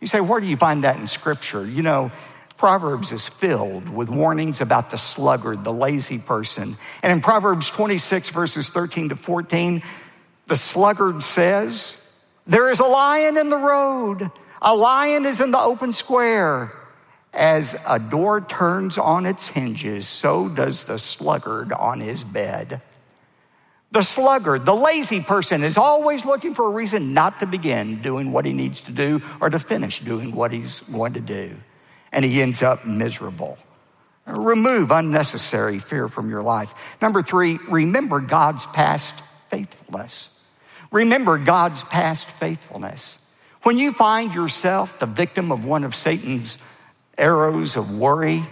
You 0.00 0.08
say, 0.08 0.20
where 0.20 0.40
do 0.40 0.46
you 0.46 0.56
find 0.56 0.82
that 0.82 0.96
in 0.96 1.06
Scripture? 1.06 1.64
You 1.64 1.82
know, 1.82 2.10
Proverbs 2.56 3.12
is 3.12 3.28
filled 3.28 3.88
with 3.88 4.08
warnings 4.08 4.60
about 4.60 4.90
the 4.90 4.98
sluggard, 4.98 5.62
the 5.62 5.72
lazy 5.72 6.18
person. 6.18 6.76
And 7.04 7.12
in 7.12 7.20
Proverbs 7.20 7.70
26, 7.70 8.30
verses 8.30 8.68
13 8.68 9.10
to 9.10 9.16
14, 9.16 9.82
the 10.46 10.56
sluggard 10.56 11.22
says, 11.22 12.04
There 12.48 12.70
is 12.70 12.80
a 12.80 12.84
lion 12.84 13.36
in 13.36 13.50
the 13.50 13.56
road, 13.56 14.30
a 14.60 14.74
lion 14.74 15.24
is 15.26 15.40
in 15.40 15.52
the 15.52 15.60
open 15.60 15.92
square. 15.92 16.72
As 17.32 17.76
a 17.86 17.98
door 18.00 18.40
turns 18.40 18.98
on 18.98 19.26
its 19.26 19.48
hinges, 19.48 20.08
so 20.08 20.48
does 20.48 20.84
the 20.84 20.98
sluggard 20.98 21.72
on 21.72 22.00
his 22.00 22.24
bed. 22.24 22.80
The 23.92 24.02
sluggard, 24.02 24.64
the 24.64 24.74
lazy 24.74 25.20
person, 25.20 25.62
is 25.62 25.76
always 25.76 26.24
looking 26.24 26.54
for 26.54 26.66
a 26.66 26.70
reason 26.70 27.14
not 27.14 27.40
to 27.40 27.46
begin 27.46 28.02
doing 28.02 28.32
what 28.32 28.44
he 28.44 28.54
needs 28.54 28.80
to 28.82 28.92
do 28.92 29.22
or 29.40 29.50
to 29.50 29.58
finish 29.58 30.00
doing 30.00 30.32
what 30.32 30.50
he's 30.50 30.80
going 30.80 31.12
to 31.12 31.20
do 31.20 31.54
and 32.12 32.24
he 32.24 32.42
ends 32.42 32.62
up 32.62 32.84
miserable. 32.84 33.58
Remove 34.26 34.90
unnecessary 34.90 35.78
fear 35.78 36.08
from 36.08 36.30
your 36.30 36.42
life. 36.42 36.74
Number 37.00 37.22
three, 37.22 37.58
remember 37.68 38.20
God's 38.20 38.66
past 38.66 39.22
faithfulness. 39.48 40.30
Remember 40.90 41.38
God's 41.38 41.82
past 41.82 42.30
faithfulness. 42.30 43.18
When 43.62 43.78
you 43.78 43.92
find 43.92 44.34
yourself 44.34 44.98
the 44.98 45.06
victim 45.06 45.52
of 45.52 45.64
one 45.64 45.84
of 45.84 45.94
Satan's 45.94 46.58
arrows 47.16 47.76
of 47.76 47.98
worry, 47.98 48.42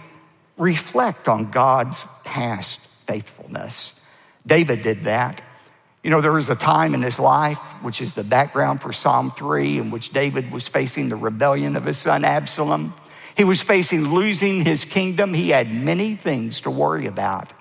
reflect 0.57 1.27
on 1.27 1.49
God's 1.49 2.05
past 2.23 2.79
faithfulness. 3.07 4.03
David 4.45 4.81
did 4.81 5.03
that. 5.03 5.41
You 6.03 6.11
know, 6.11 6.21
there 6.21 6.31
was 6.31 6.49
a 6.49 6.55
time 6.55 6.93
in 6.93 7.01
his 7.01 7.19
life, 7.19 7.59
which 7.81 8.01
is 8.01 8.13
the 8.13 8.23
background 8.23 8.81
for 8.81 8.93
Psalm 8.93 9.31
3, 9.31 9.79
in 9.79 9.91
which 9.91 10.11
David 10.11 10.51
was 10.51 10.67
facing 10.67 11.09
the 11.09 11.15
rebellion 11.15 11.75
of 11.75 11.85
his 11.85 11.97
son 11.97 12.23
Absalom. 12.23 12.93
He 13.35 13.43
was 13.43 13.61
facing 13.61 14.13
losing 14.13 14.63
his 14.63 14.85
kingdom. 14.85 15.33
He 15.33 15.49
had 15.49 15.73
many 15.73 16.15
things 16.15 16.61
to 16.61 16.71
worry 16.71 17.07
about. 17.07 17.53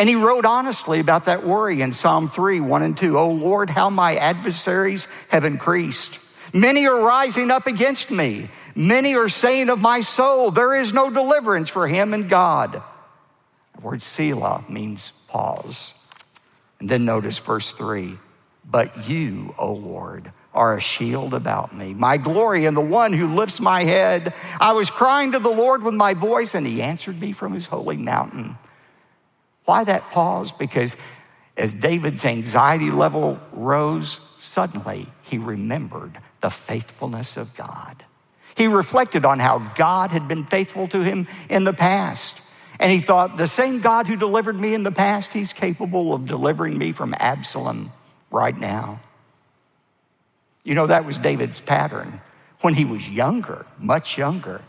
And 0.00 0.08
he 0.08 0.16
wrote 0.16 0.46
honestly 0.46 0.98
about 0.98 1.26
that 1.26 1.44
worry 1.44 1.82
in 1.82 1.92
Psalm 1.92 2.30
3, 2.30 2.60
1 2.60 2.82
and 2.82 2.96
2. 2.96 3.18
Oh 3.18 3.32
Lord, 3.32 3.68
how 3.68 3.90
my 3.90 4.16
adversaries 4.16 5.06
have 5.28 5.44
increased. 5.44 6.20
Many 6.54 6.86
are 6.86 6.98
rising 6.98 7.50
up 7.50 7.66
against 7.66 8.10
me. 8.10 8.48
Many 8.74 9.14
are 9.14 9.28
saying 9.28 9.68
of 9.68 9.78
my 9.78 10.00
soul, 10.00 10.52
there 10.52 10.74
is 10.74 10.94
no 10.94 11.10
deliverance 11.10 11.68
for 11.68 11.86
him 11.86 12.14
in 12.14 12.28
God. 12.28 12.82
The 13.74 13.80
word 13.82 14.00
Selah 14.00 14.64
means 14.70 15.12
pause. 15.28 15.92
And 16.78 16.88
then 16.88 17.04
notice 17.04 17.36
verse 17.36 17.72
3 17.72 18.16
But 18.64 19.06
you, 19.06 19.54
O 19.58 19.74
Lord, 19.74 20.32
are 20.54 20.78
a 20.78 20.80
shield 20.80 21.34
about 21.34 21.76
me, 21.76 21.92
my 21.92 22.16
glory 22.16 22.64
and 22.64 22.74
the 22.74 22.80
one 22.80 23.12
who 23.12 23.34
lifts 23.34 23.60
my 23.60 23.84
head. 23.84 24.32
I 24.58 24.72
was 24.72 24.88
crying 24.88 25.32
to 25.32 25.40
the 25.40 25.50
Lord 25.50 25.82
with 25.82 25.92
my 25.92 26.14
voice, 26.14 26.54
and 26.54 26.66
he 26.66 26.80
answered 26.80 27.20
me 27.20 27.32
from 27.32 27.52
his 27.52 27.66
holy 27.66 27.98
mountain. 27.98 28.56
Why 29.70 29.84
that 29.84 30.10
pause? 30.10 30.50
Because 30.50 30.96
as 31.56 31.72
David's 31.72 32.24
anxiety 32.24 32.90
level 32.90 33.38
rose, 33.52 34.18
suddenly 34.36 35.06
he 35.22 35.38
remembered 35.38 36.18
the 36.40 36.50
faithfulness 36.50 37.36
of 37.36 37.54
God. 37.54 38.04
He 38.56 38.66
reflected 38.66 39.24
on 39.24 39.38
how 39.38 39.60
God 39.76 40.10
had 40.10 40.26
been 40.26 40.44
faithful 40.44 40.88
to 40.88 41.04
him 41.04 41.28
in 41.48 41.62
the 41.62 41.72
past. 41.72 42.42
And 42.80 42.90
he 42.90 42.98
thought, 42.98 43.36
the 43.36 43.46
same 43.46 43.80
God 43.80 44.08
who 44.08 44.16
delivered 44.16 44.58
me 44.58 44.74
in 44.74 44.82
the 44.82 44.90
past, 44.90 45.32
he's 45.32 45.52
capable 45.52 46.14
of 46.14 46.26
delivering 46.26 46.76
me 46.76 46.90
from 46.90 47.14
Absalom 47.16 47.92
right 48.32 48.58
now. 48.58 48.98
You 50.64 50.74
know, 50.74 50.88
that 50.88 51.04
was 51.04 51.16
David's 51.16 51.60
pattern 51.60 52.20
when 52.60 52.74
he 52.74 52.84
was 52.84 53.08
younger, 53.08 53.66
much 53.78 54.18
younger. 54.18 54.62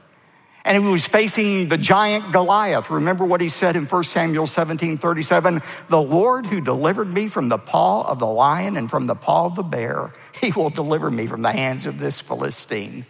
And 0.63 0.83
he 0.83 0.91
was 0.91 1.07
facing 1.07 1.69
the 1.69 1.77
giant 1.77 2.31
Goliath. 2.31 2.89
Remember 2.91 3.25
what 3.25 3.41
he 3.41 3.49
said 3.49 3.75
in 3.75 3.85
1 3.85 4.03
Samuel 4.03 4.45
17 4.45 4.97
37? 4.97 5.61
The 5.89 6.01
Lord 6.01 6.45
who 6.45 6.61
delivered 6.61 7.11
me 7.13 7.27
from 7.27 7.49
the 7.49 7.57
paw 7.57 8.03
of 8.03 8.19
the 8.19 8.27
lion 8.27 8.77
and 8.77 8.89
from 8.89 9.07
the 9.07 9.15
paw 9.15 9.45
of 9.45 9.55
the 9.55 9.63
bear, 9.63 10.13
he 10.39 10.51
will 10.51 10.69
deliver 10.69 11.09
me 11.09 11.25
from 11.25 11.41
the 11.41 11.51
hands 11.51 11.85
of 11.85 11.97
this 11.97 12.21
Philistine. 12.21 13.05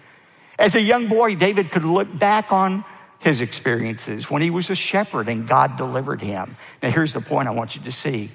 As 0.58 0.76
a 0.76 0.82
young 0.82 1.08
boy, 1.08 1.36
David 1.36 1.72
could 1.72 1.84
look 1.84 2.18
back 2.18 2.52
on 2.52 2.86
his 3.20 3.42
experiences 3.42 4.30
when 4.30 4.42
he 4.42 4.50
was 4.50 4.70
a 4.70 4.76
shepherd 4.76 5.28
and 5.28 5.48
God 5.48 5.78
delivered 5.78 6.22
him. 6.22 6.56
Now, 6.82 6.90
here's 6.90 7.14
the 7.14 7.22
point 7.22 7.48
I 7.48 7.52
want 7.52 7.76
you 7.76 7.82
to 7.84 7.92
see. 7.92 8.32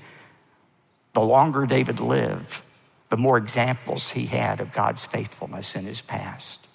The 1.13 1.23
longer 1.23 1.67
David 1.67 2.01
lived, 2.01 2.63
the 3.09 3.17
more 3.17 3.39
examples 3.39 4.11
he 4.11 4.27
had 4.27 4.61
of 4.61 4.73
God's 4.73 5.05
faithfulness 5.05 5.75
in 5.75 5.85
his 5.85 6.03
past. 6.03 6.66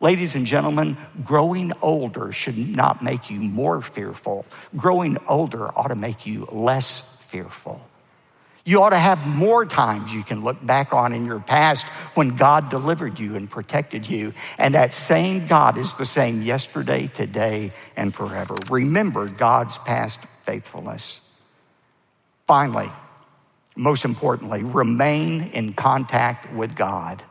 Ladies 0.00 0.34
and 0.34 0.46
gentlemen, 0.46 0.96
growing 1.24 1.72
older 1.80 2.30
should 2.30 2.58
not 2.58 3.02
make 3.02 3.30
you 3.30 3.40
more 3.40 3.80
fearful. 3.80 4.44
Growing 4.76 5.16
older 5.26 5.66
ought 5.76 5.88
to 5.88 5.94
make 5.94 6.26
you 6.26 6.46
less 6.52 7.18
fearful. 7.28 7.80
You 8.66 8.82
ought 8.82 8.90
to 8.90 8.98
have 8.98 9.24
more 9.26 9.64
times 9.64 10.12
you 10.12 10.24
can 10.24 10.42
look 10.42 10.64
back 10.64 10.92
on 10.92 11.12
in 11.12 11.24
your 11.24 11.38
past 11.38 11.86
when 12.14 12.34
God 12.36 12.68
delivered 12.68 13.18
you 13.18 13.36
and 13.36 13.48
protected 13.48 14.08
you. 14.08 14.34
And 14.58 14.74
that 14.74 14.92
same 14.92 15.46
God 15.46 15.78
is 15.78 15.94
the 15.94 16.04
same 16.04 16.42
yesterday, 16.42 17.06
today, 17.06 17.72
and 17.96 18.12
forever. 18.12 18.56
Remember 18.68 19.28
God's 19.28 19.78
past 19.78 20.24
faithfulness. 20.42 21.20
Finally, 22.48 22.90
most 23.76 24.04
importantly, 24.04 24.64
remain 24.64 25.42
in 25.42 25.72
contact 25.72 26.52
with 26.52 26.74
God. 26.74 27.22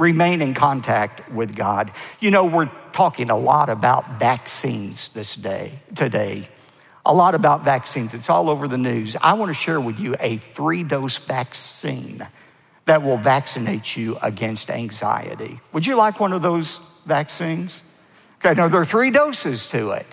Remain 0.00 0.42
in 0.42 0.54
contact 0.54 1.30
with 1.30 1.54
God. 1.54 1.92
You 2.18 2.32
know, 2.32 2.46
we're 2.46 2.70
talking 2.92 3.30
a 3.30 3.38
lot 3.38 3.68
about 3.68 4.18
vaccines 4.18 5.10
this 5.10 5.36
day, 5.36 5.78
today 5.94 6.48
a 7.04 7.14
lot 7.14 7.34
about 7.34 7.64
vaccines. 7.64 8.14
It's 8.14 8.28
all 8.28 8.50
over 8.50 8.68
the 8.68 8.78
news. 8.78 9.16
I 9.20 9.34
want 9.34 9.48
to 9.50 9.54
share 9.54 9.80
with 9.80 9.98
you 9.98 10.16
a 10.20 10.36
three 10.36 10.82
dose 10.82 11.16
vaccine 11.16 12.26
that 12.84 13.02
will 13.02 13.18
vaccinate 13.18 13.96
you 13.96 14.18
against 14.20 14.70
anxiety. 14.70 15.60
Would 15.72 15.86
you 15.86 15.96
like 15.96 16.20
one 16.20 16.32
of 16.32 16.42
those 16.42 16.78
vaccines? 17.06 17.82
Okay, 18.38 18.54
now 18.54 18.68
there 18.68 18.80
are 18.80 18.86
three 18.86 19.10
doses 19.10 19.66
to 19.68 19.90
it, 19.90 20.06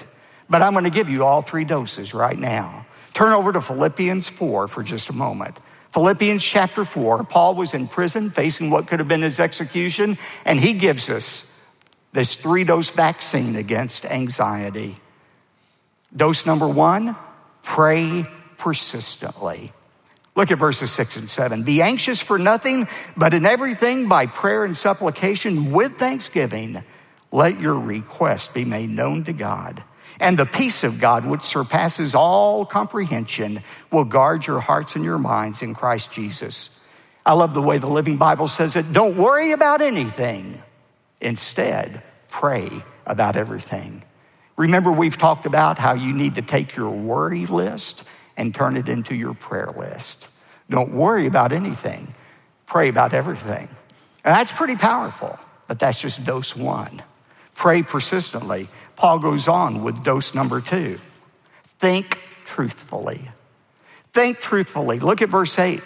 but 0.49 0.61
I'm 0.61 0.73
going 0.73 0.85
to 0.85 0.91
give 0.91 1.09
you 1.09 1.23
all 1.23 1.41
three 1.41 1.65
doses 1.65 2.13
right 2.13 2.37
now. 2.37 2.85
Turn 3.13 3.33
over 3.33 3.51
to 3.51 3.61
Philippians 3.61 4.29
4 4.29 4.67
for 4.67 4.83
just 4.83 5.09
a 5.09 5.13
moment. 5.13 5.59
Philippians 5.97 6.43
chapter 6.43 6.85
4, 6.85 7.23
Paul 7.23 7.55
was 7.55 7.73
in 7.73 7.87
prison 7.87 8.29
facing 8.29 8.69
what 8.69 8.85
could 8.85 8.99
have 8.99 9.07
been 9.07 9.23
his 9.23 9.39
execution, 9.39 10.19
and 10.45 10.59
he 10.59 10.73
gives 10.73 11.09
us 11.09 11.51
this 12.13 12.35
three 12.35 12.63
dose 12.63 12.91
vaccine 12.91 13.55
against 13.55 14.05
anxiety. 14.05 14.97
Dose 16.15 16.45
number 16.45 16.67
one, 16.67 17.15
pray 17.63 18.27
persistently. 18.59 19.71
Look 20.35 20.51
at 20.51 20.59
verses 20.59 20.91
six 20.91 21.17
and 21.17 21.27
seven. 21.27 21.63
Be 21.63 21.81
anxious 21.81 22.21
for 22.21 22.37
nothing, 22.37 22.87
but 23.17 23.33
in 23.33 23.47
everything 23.47 24.07
by 24.07 24.27
prayer 24.27 24.65
and 24.65 24.77
supplication 24.77 25.71
with 25.71 25.93
thanksgiving, 25.93 26.83
let 27.31 27.59
your 27.59 27.79
request 27.79 28.53
be 28.53 28.65
made 28.65 28.91
known 28.91 29.23
to 29.23 29.33
God. 29.33 29.83
And 30.19 30.37
the 30.37 30.45
peace 30.45 30.83
of 30.83 30.99
God, 30.99 31.25
which 31.25 31.43
surpasses 31.43 32.15
all 32.15 32.65
comprehension, 32.65 33.63
will 33.91 34.03
guard 34.03 34.47
your 34.47 34.59
hearts 34.59 34.95
and 34.95 35.05
your 35.05 35.19
minds 35.19 35.61
in 35.61 35.75
Christ 35.75 36.11
Jesus. 36.11 36.79
I 37.25 37.33
love 37.33 37.53
the 37.53 37.61
way 37.61 37.77
the 37.77 37.87
Living 37.87 38.17
Bible 38.17 38.47
says 38.47 38.75
it. 38.75 38.91
Don't 38.93 39.17
worry 39.17 39.51
about 39.51 39.81
anything. 39.81 40.61
Instead, 41.21 42.01
pray 42.29 42.69
about 43.05 43.35
everything. 43.35 44.03
Remember, 44.55 44.91
we've 44.91 45.17
talked 45.17 45.45
about 45.45 45.77
how 45.77 45.93
you 45.93 46.13
need 46.13 46.35
to 46.35 46.41
take 46.41 46.75
your 46.75 46.89
worry 46.89 47.45
list 47.45 48.03
and 48.37 48.53
turn 48.53 48.77
it 48.77 48.87
into 48.87 49.15
your 49.15 49.33
prayer 49.33 49.69
list. 49.77 50.29
Don't 50.69 50.93
worry 50.93 51.27
about 51.27 51.51
anything, 51.51 52.13
pray 52.65 52.89
about 52.89 53.13
everything. 53.13 53.69
And 54.25 54.35
that's 54.35 54.51
pretty 54.51 54.75
powerful, 54.75 55.37
but 55.67 55.79
that's 55.79 56.01
just 56.01 56.25
dose 56.25 56.55
one. 56.55 57.01
Pray 57.55 57.83
persistently. 57.83 58.67
Paul 58.97 59.19
goes 59.19 59.47
on 59.47 59.83
with 59.83 60.03
dose 60.03 60.35
number 60.35 60.59
two 60.59 60.99
think 61.79 62.19
truthfully. 62.45 63.21
Think 64.13 64.39
truthfully. 64.39 64.99
Look 64.99 65.21
at 65.21 65.29
verse 65.29 65.57
8. 65.57 65.81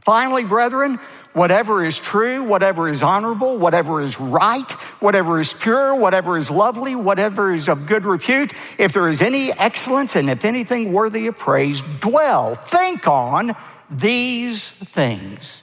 Finally, 0.00 0.44
brethren, 0.44 0.98
whatever 1.32 1.84
is 1.84 1.98
true, 1.98 2.42
whatever 2.42 2.88
is 2.88 3.02
honorable, 3.02 3.58
whatever 3.58 4.00
is 4.00 4.20
right, 4.20 4.70
whatever 5.00 5.40
is 5.40 5.52
pure, 5.52 5.94
whatever 5.94 6.36
is 6.36 6.50
lovely, 6.50 6.94
whatever 6.94 7.52
is 7.52 7.68
of 7.68 7.86
good 7.86 8.04
repute, 8.04 8.52
if 8.78 8.92
there 8.92 9.08
is 9.08 9.22
any 9.22 9.50
excellence 9.52 10.14
and 10.16 10.28
if 10.28 10.44
anything 10.44 10.92
worthy 10.92 11.26
of 11.26 11.38
praise, 11.38 11.82
dwell, 12.00 12.54
think 12.54 13.08
on 13.08 13.54
these 13.90 14.68
things. 14.68 15.62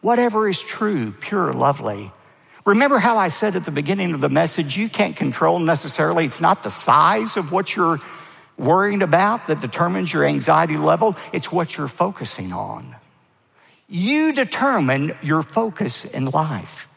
Whatever 0.00 0.48
is 0.48 0.60
true, 0.60 1.12
pure, 1.12 1.52
lovely. 1.52 2.10
Remember 2.64 2.98
how 2.98 3.18
I 3.18 3.28
said 3.28 3.56
at 3.56 3.64
the 3.64 3.70
beginning 3.72 4.14
of 4.14 4.20
the 4.20 4.28
message, 4.28 4.76
you 4.76 4.88
can't 4.88 5.16
control 5.16 5.58
necessarily, 5.58 6.24
it's 6.24 6.40
not 6.40 6.62
the 6.62 6.70
size 6.70 7.36
of 7.36 7.50
what 7.50 7.74
you're 7.74 8.00
worrying 8.56 9.02
about 9.02 9.48
that 9.48 9.60
determines 9.60 10.12
your 10.12 10.24
anxiety 10.24 10.76
level, 10.76 11.16
it's 11.32 11.50
what 11.50 11.76
you're 11.76 11.88
focusing 11.88 12.52
on. 12.52 12.94
You 13.88 14.32
determine 14.32 15.16
your 15.22 15.42
focus 15.42 16.04
in 16.04 16.26
life. 16.26 16.88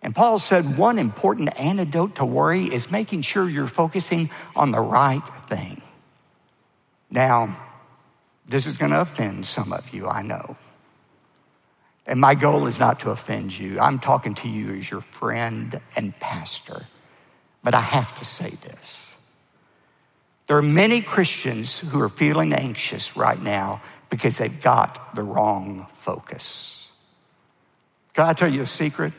And 0.00 0.14
Paul 0.14 0.38
said 0.38 0.78
one 0.78 0.98
important 0.98 1.58
antidote 1.58 2.16
to 2.16 2.24
worry 2.24 2.64
is 2.64 2.90
making 2.90 3.22
sure 3.22 3.48
you're 3.48 3.66
focusing 3.66 4.30
on 4.54 4.70
the 4.70 4.80
right 4.80 5.26
thing. 5.48 5.82
Now, 7.10 7.56
this 8.46 8.66
is 8.66 8.76
going 8.76 8.90
to 8.92 9.00
offend 9.00 9.46
some 9.46 9.72
of 9.72 9.92
you, 9.94 10.06
I 10.06 10.22
know. 10.22 10.56
And 12.06 12.20
my 12.20 12.34
goal 12.34 12.66
is 12.66 12.78
not 12.78 13.00
to 13.00 13.10
offend 13.10 13.58
you. 13.58 13.80
I'm 13.80 13.98
talking 13.98 14.34
to 14.36 14.48
you 14.48 14.74
as 14.74 14.90
your 14.90 15.00
friend 15.00 15.80
and 15.96 16.18
pastor. 16.20 16.82
But 17.62 17.74
I 17.74 17.80
have 17.80 18.14
to 18.16 18.24
say 18.24 18.50
this. 18.50 19.14
There 20.46 20.58
are 20.58 20.62
many 20.62 21.00
Christians 21.00 21.78
who 21.78 22.00
are 22.02 22.10
feeling 22.10 22.52
anxious 22.52 23.16
right 23.16 23.42
now 23.42 23.80
because 24.10 24.36
they've 24.36 24.62
got 24.62 25.16
the 25.16 25.22
wrong 25.22 25.86
focus. 25.94 26.92
Can 28.12 28.24
I 28.24 28.34
tell 28.34 28.52
you 28.52 28.62
a 28.62 28.66
secret? 28.66 29.14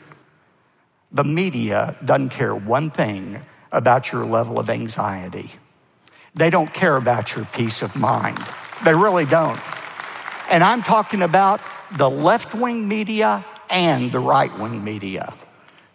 The 1.10 1.24
media 1.24 1.96
doesn't 2.04 2.28
care 2.28 2.54
one 2.54 2.90
thing 2.90 3.40
about 3.72 4.12
your 4.12 4.24
level 4.24 4.58
of 4.58 4.70
anxiety. 4.70 5.50
They 6.34 6.50
don't 6.50 6.72
care 6.72 6.96
about 6.96 7.34
your 7.34 7.46
peace 7.46 7.82
of 7.82 7.96
mind. 7.96 8.38
They 8.84 8.94
really 8.94 9.24
don't. 9.24 9.60
And 10.50 10.62
I'm 10.62 10.82
talking 10.82 11.22
about 11.22 11.60
the 11.92 12.10
left 12.10 12.54
wing 12.54 12.86
media 12.86 13.44
and 13.70 14.10
the 14.12 14.20
right 14.20 14.56
wing 14.58 14.82
media. 14.82 15.34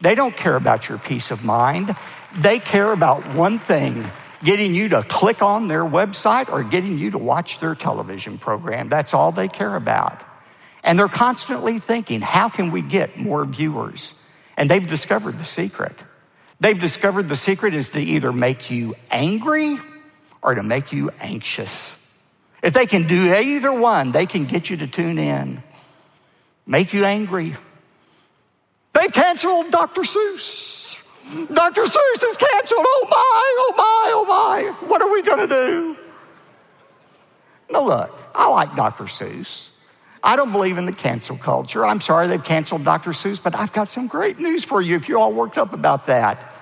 They 0.02 0.16
don't 0.16 0.36
care 0.36 0.56
about 0.56 0.90
your 0.90 0.98
peace 0.98 1.32
of 1.32 1.44
mind. 1.44 1.96
They 2.36 2.60
care 2.60 2.92
about 2.92 3.36
one 3.36 3.60
thing 3.60 4.06
getting 4.44 4.74
you 4.74 4.90
to 4.90 5.04
click 5.04 5.42
on 5.42 5.68
their 5.68 5.84
website 5.84 6.50
or 6.50 6.64
getting 6.64 6.98
you 6.98 7.12
to 7.12 7.18
watch 7.18 7.60
their 7.60 7.76
television 7.76 8.38
program. 8.38 8.90
That's 8.90 9.14
all 9.14 9.32
they 9.32 9.48
care 9.48 9.76
about. 9.76 10.24
And 10.84 10.98
they're 10.98 11.08
constantly 11.08 11.80
thinking, 11.80 12.22
how 12.22 12.50
can 12.50 12.72
we 12.72 12.82
get 12.82 13.18
more 13.18 13.46
viewers? 13.46 14.16
And 14.58 14.70
they've 14.70 14.88
discovered 14.88 15.38
the 15.38 15.46
secret. 15.46 15.94
They've 16.60 16.80
discovered 16.80 17.30
the 17.30 17.36
secret 17.36 17.74
is 17.74 17.90
to 17.90 18.00
either 18.00 18.32
make 18.32 18.72
you 18.72 18.96
angry 19.10 19.78
or 20.42 20.56
to 20.56 20.64
make 20.64 20.92
you 20.92 21.12
anxious. 21.20 21.98
If 22.64 22.74
they 22.74 22.86
can 22.86 23.08
do 23.08 23.34
either 23.34 23.74
one, 23.74 24.12
they 24.12 24.26
can 24.26 24.46
get 24.46 24.70
you 24.70 24.78
to 24.78 24.88
tune 24.88 25.18
in, 25.18 25.64
make 26.66 26.94
you 26.94 27.06
angry. 27.06 27.56
They've 28.94 29.12
canceled 29.12 29.72
Dr. 29.72 30.02
Seuss. 30.02 30.98
Dr. 31.54 31.84
Seuss 31.84 32.24
is 32.24 32.38
canceled. 32.38 32.86
Oh 32.86 33.08
my, 33.10 33.56
oh 33.58 33.74
my, 33.78 34.12
oh 34.14 34.26
my. 34.26 34.88
What 34.88 35.02
are 35.02 35.12
we 35.12 35.22
going 35.22 35.48
to 35.48 35.54
do? 35.54 35.98
Now, 37.70 37.84
look, 37.84 38.20
I 38.36 38.50
like 38.50 38.76
Dr. 38.76 39.06
Seuss. 39.06 39.70
I 40.24 40.36
don't 40.36 40.52
believe 40.52 40.78
in 40.78 40.86
the 40.86 40.94
cancel 40.94 41.38
culture. 41.38 41.86
I'm 41.86 42.00
sorry 42.00 42.28
they've 42.28 42.44
canceled 42.44 42.84
Dr. 42.84 43.12
Seuss, 43.12 43.42
but 43.42 43.56
I've 43.56 43.74
got 43.74 43.90
some 43.90 44.08
great 44.08 44.40
news 44.40 44.64
for 44.64 44.82
you 44.82 44.96
if 44.96 45.10
you're 45.10 45.18
all 45.18 45.34
worked 45.34 45.58
up 45.58 45.74
about 45.74 46.08
that. 46.08 46.54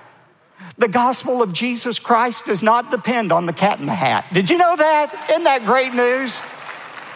The 0.78 0.88
gospel 0.88 1.42
of 1.42 1.52
Jesus 1.52 1.98
Christ 1.98 2.46
does 2.46 2.62
not 2.62 2.90
depend 2.90 3.32
on 3.32 3.44
the 3.44 3.52
cat 3.52 3.80
in 3.80 3.86
the 3.86 3.94
hat. 3.94 4.32
Did 4.32 4.48
you 4.48 4.56
know 4.56 4.76
that? 4.76 5.26
Isn't 5.30 5.44
that 5.44 5.66
great 5.66 5.92
news? 5.92 6.42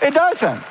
It 0.02 0.12
doesn't. 0.12 0.62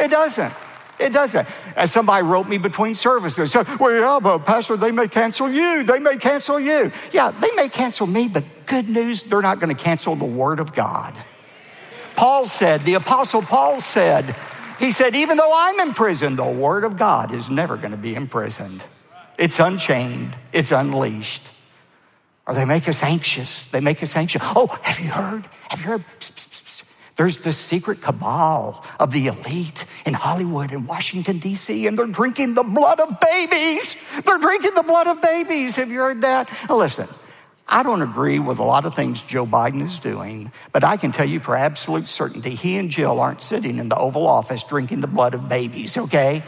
It 0.00 0.10
doesn't. 0.10 0.52
It 1.00 1.12
doesn't. 1.12 1.48
And 1.76 1.88
somebody 1.88 2.24
wrote 2.24 2.46
me 2.46 2.58
between 2.58 2.94
services. 2.94 3.52
So, 3.52 3.64
well, 3.80 3.92
yeah, 3.92 4.18
but 4.22 4.40
Pastor, 4.44 4.76
they 4.76 4.92
may 4.92 5.08
cancel 5.08 5.50
you. 5.50 5.82
They 5.82 5.98
may 5.98 6.18
cancel 6.18 6.60
you. 6.60 6.92
Yeah, 7.10 7.30
they 7.30 7.50
may 7.52 7.68
cancel 7.68 8.06
me, 8.06 8.28
but 8.28 8.44
good 8.66 8.88
news, 8.88 9.24
they're 9.24 9.40
not 9.40 9.60
going 9.60 9.74
to 9.74 9.82
cancel 9.82 10.14
the 10.14 10.24
Word 10.24 10.60
of 10.60 10.74
God. 10.74 11.14
Paul 12.16 12.46
said, 12.46 12.82
the 12.82 12.94
Apostle 12.94 13.40
Paul 13.40 13.80
said, 13.80 14.36
he 14.78 14.92
said, 14.92 15.14
even 15.16 15.36
though 15.38 15.52
I'm 15.54 15.80
in 15.80 15.94
prison, 15.94 16.36
the 16.36 16.44
Word 16.44 16.84
of 16.84 16.96
God 16.96 17.32
is 17.32 17.48
never 17.48 17.76
going 17.76 17.92
to 17.92 17.96
be 17.96 18.14
imprisoned. 18.14 18.82
It's 19.38 19.58
unchained, 19.58 20.36
it's 20.52 20.70
unleashed. 20.70 21.42
Or 22.46 22.54
they 22.54 22.64
make 22.64 22.88
us 22.88 23.02
anxious. 23.02 23.64
They 23.66 23.80
make 23.80 24.02
us 24.02 24.16
anxious. 24.16 24.42
Oh, 24.44 24.66
have 24.82 24.98
you 24.98 25.08
heard? 25.08 25.48
Have 25.68 25.80
you 25.80 25.86
heard? 25.86 26.04
There's 27.20 27.36
this 27.36 27.58
secret 27.58 28.00
cabal 28.00 28.82
of 28.98 29.12
the 29.12 29.26
elite 29.26 29.84
in 30.06 30.14
Hollywood 30.14 30.72
and 30.72 30.88
Washington, 30.88 31.36
D.C., 31.36 31.86
and 31.86 31.98
they're 31.98 32.06
drinking 32.06 32.54
the 32.54 32.62
blood 32.62 32.98
of 32.98 33.20
babies. 33.20 33.94
They're 34.24 34.38
drinking 34.38 34.70
the 34.74 34.82
blood 34.82 35.06
of 35.06 35.20
babies. 35.20 35.76
Have 35.76 35.90
you 35.90 35.98
heard 35.98 36.22
that? 36.22 36.50
Now, 36.66 36.76
listen, 36.76 37.06
I 37.68 37.82
don't 37.82 38.00
agree 38.00 38.38
with 38.38 38.58
a 38.58 38.62
lot 38.62 38.86
of 38.86 38.94
things 38.94 39.20
Joe 39.20 39.44
Biden 39.44 39.84
is 39.84 39.98
doing, 39.98 40.50
but 40.72 40.82
I 40.82 40.96
can 40.96 41.12
tell 41.12 41.28
you 41.28 41.40
for 41.40 41.54
absolute 41.54 42.08
certainty, 42.08 42.54
he 42.54 42.78
and 42.78 42.88
Jill 42.88 43.20
aren't 43.20 43.42
sitting 43.42 43.76
in 43.76 43.90
the 43.90 43.98
Oval 43.98 44.26
Office 44.26 44.62
drinking 44.62 45.02
the 45.02 45.06
blood 45.06 45.34
of 45.34 45.46
babies, 45.46 45.98
okay? 45.98 46.42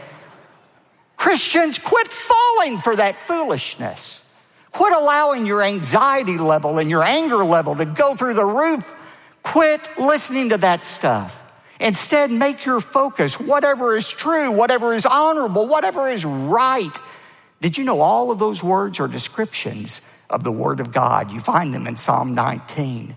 Christians, 1.17 1.77
quit 1.77 2.07
falling 2.07 2.79
for 2.79 2.95
that 2.95 3.15
foolishness. 3.15 4.23
Quit 4.71 4.91
allowing 4.91 5.45
your 5.45 5.61
anxiety 5.61 6.39
level 6.39 6.79
and 6.79 6.89
your 6.89 7.03
anger 7.03 7.45
level 7.45 7.75
to 7.75 7.85
go 7.85 8.15
through 8.15 8.33
the 8.33 8.43
roof. 8.43 8.95
Quit 9.43 9.87
listening 9.99 10.49
to 10.49 10.57
that 10.57 10.83
stuff. 10.83 11.41
Instead, 11.79 12.31
make 12.31 12.65
your 12.65 12.79
focus 12.79 13.39
whatever 13.39 13.95
is 13.95 14.09
true, 14.09 14.51
whatever 14.51 14.93
is 14.93 15.05
honorable, 15.05 15.67
whatever 15.67 16.07
is 16.07 16.23
right. 16.23 16.97
Did 17.61 17.77
you 17.77 17.83
know 17.83 17.99
all 17.99 18.31
of 18.31 18.39
those 18.39 18.63
words 18.63 18.99
are 18.99 19.07
descriptions 19.07 20.01
of 20.29 20.43
the 20.43 20.51
Word 20.51 20.79
of 20.79 20.91
God? 20.91 21.31
You 21.31 21.41
find 21.41 21.73
them 21.73 21.87
in 21.87 21.97
Psalm 21.97 22.33
19. 22.35 23.15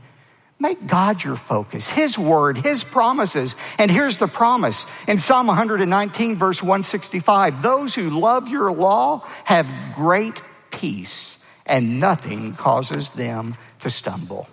Make 0.59 0.87
God 0.87 1.23
your 1.23 1.37
focus, 1.37 1.89
His 1.89 2.19
Word, 2.19 2.57
His 2.57 2.83
promises. 2.83 3.57
And 3.79 3.91
here's 3.91 4.17
the 4.17 4.27
promise 4.27 4.87
in 5.07 5.19
Psalm 5.19 5.47
119, 5.49 6.37
verse 6.37 6.62
165 6.62 7.62
Those 7.62 7.95
who 7.95 8.11
love 8.11 8.49
your 8.49 8.73
law 8.73 9.25
have 9.45 9.69
great 9.95 10.43
peace 10.71 11.45
and 11.67 12.01
nothing 12.01 12.55
causes 12.55 13.11
them 13.11 13.57
to 13.81 13.91
stumble. 13.91 14.49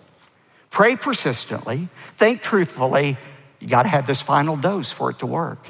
Pray 0.74 0.96
persistently, 0.96 1.88
think 2.18 2.42
truthfully. 2.42 3.16
You 3.60 3.68
got 3.68 3.84
to 3.84 3.90
have 3.90 4.08
this 4.08 4.24
final 4.24 4.58
dose 4.58 4.92
for 4.92 5.12
it 5.12 5.20
to 5.20 5.28
work. 5.28 5.70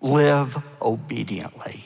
Live 0.00 0.56
obediently. 0.80 1.82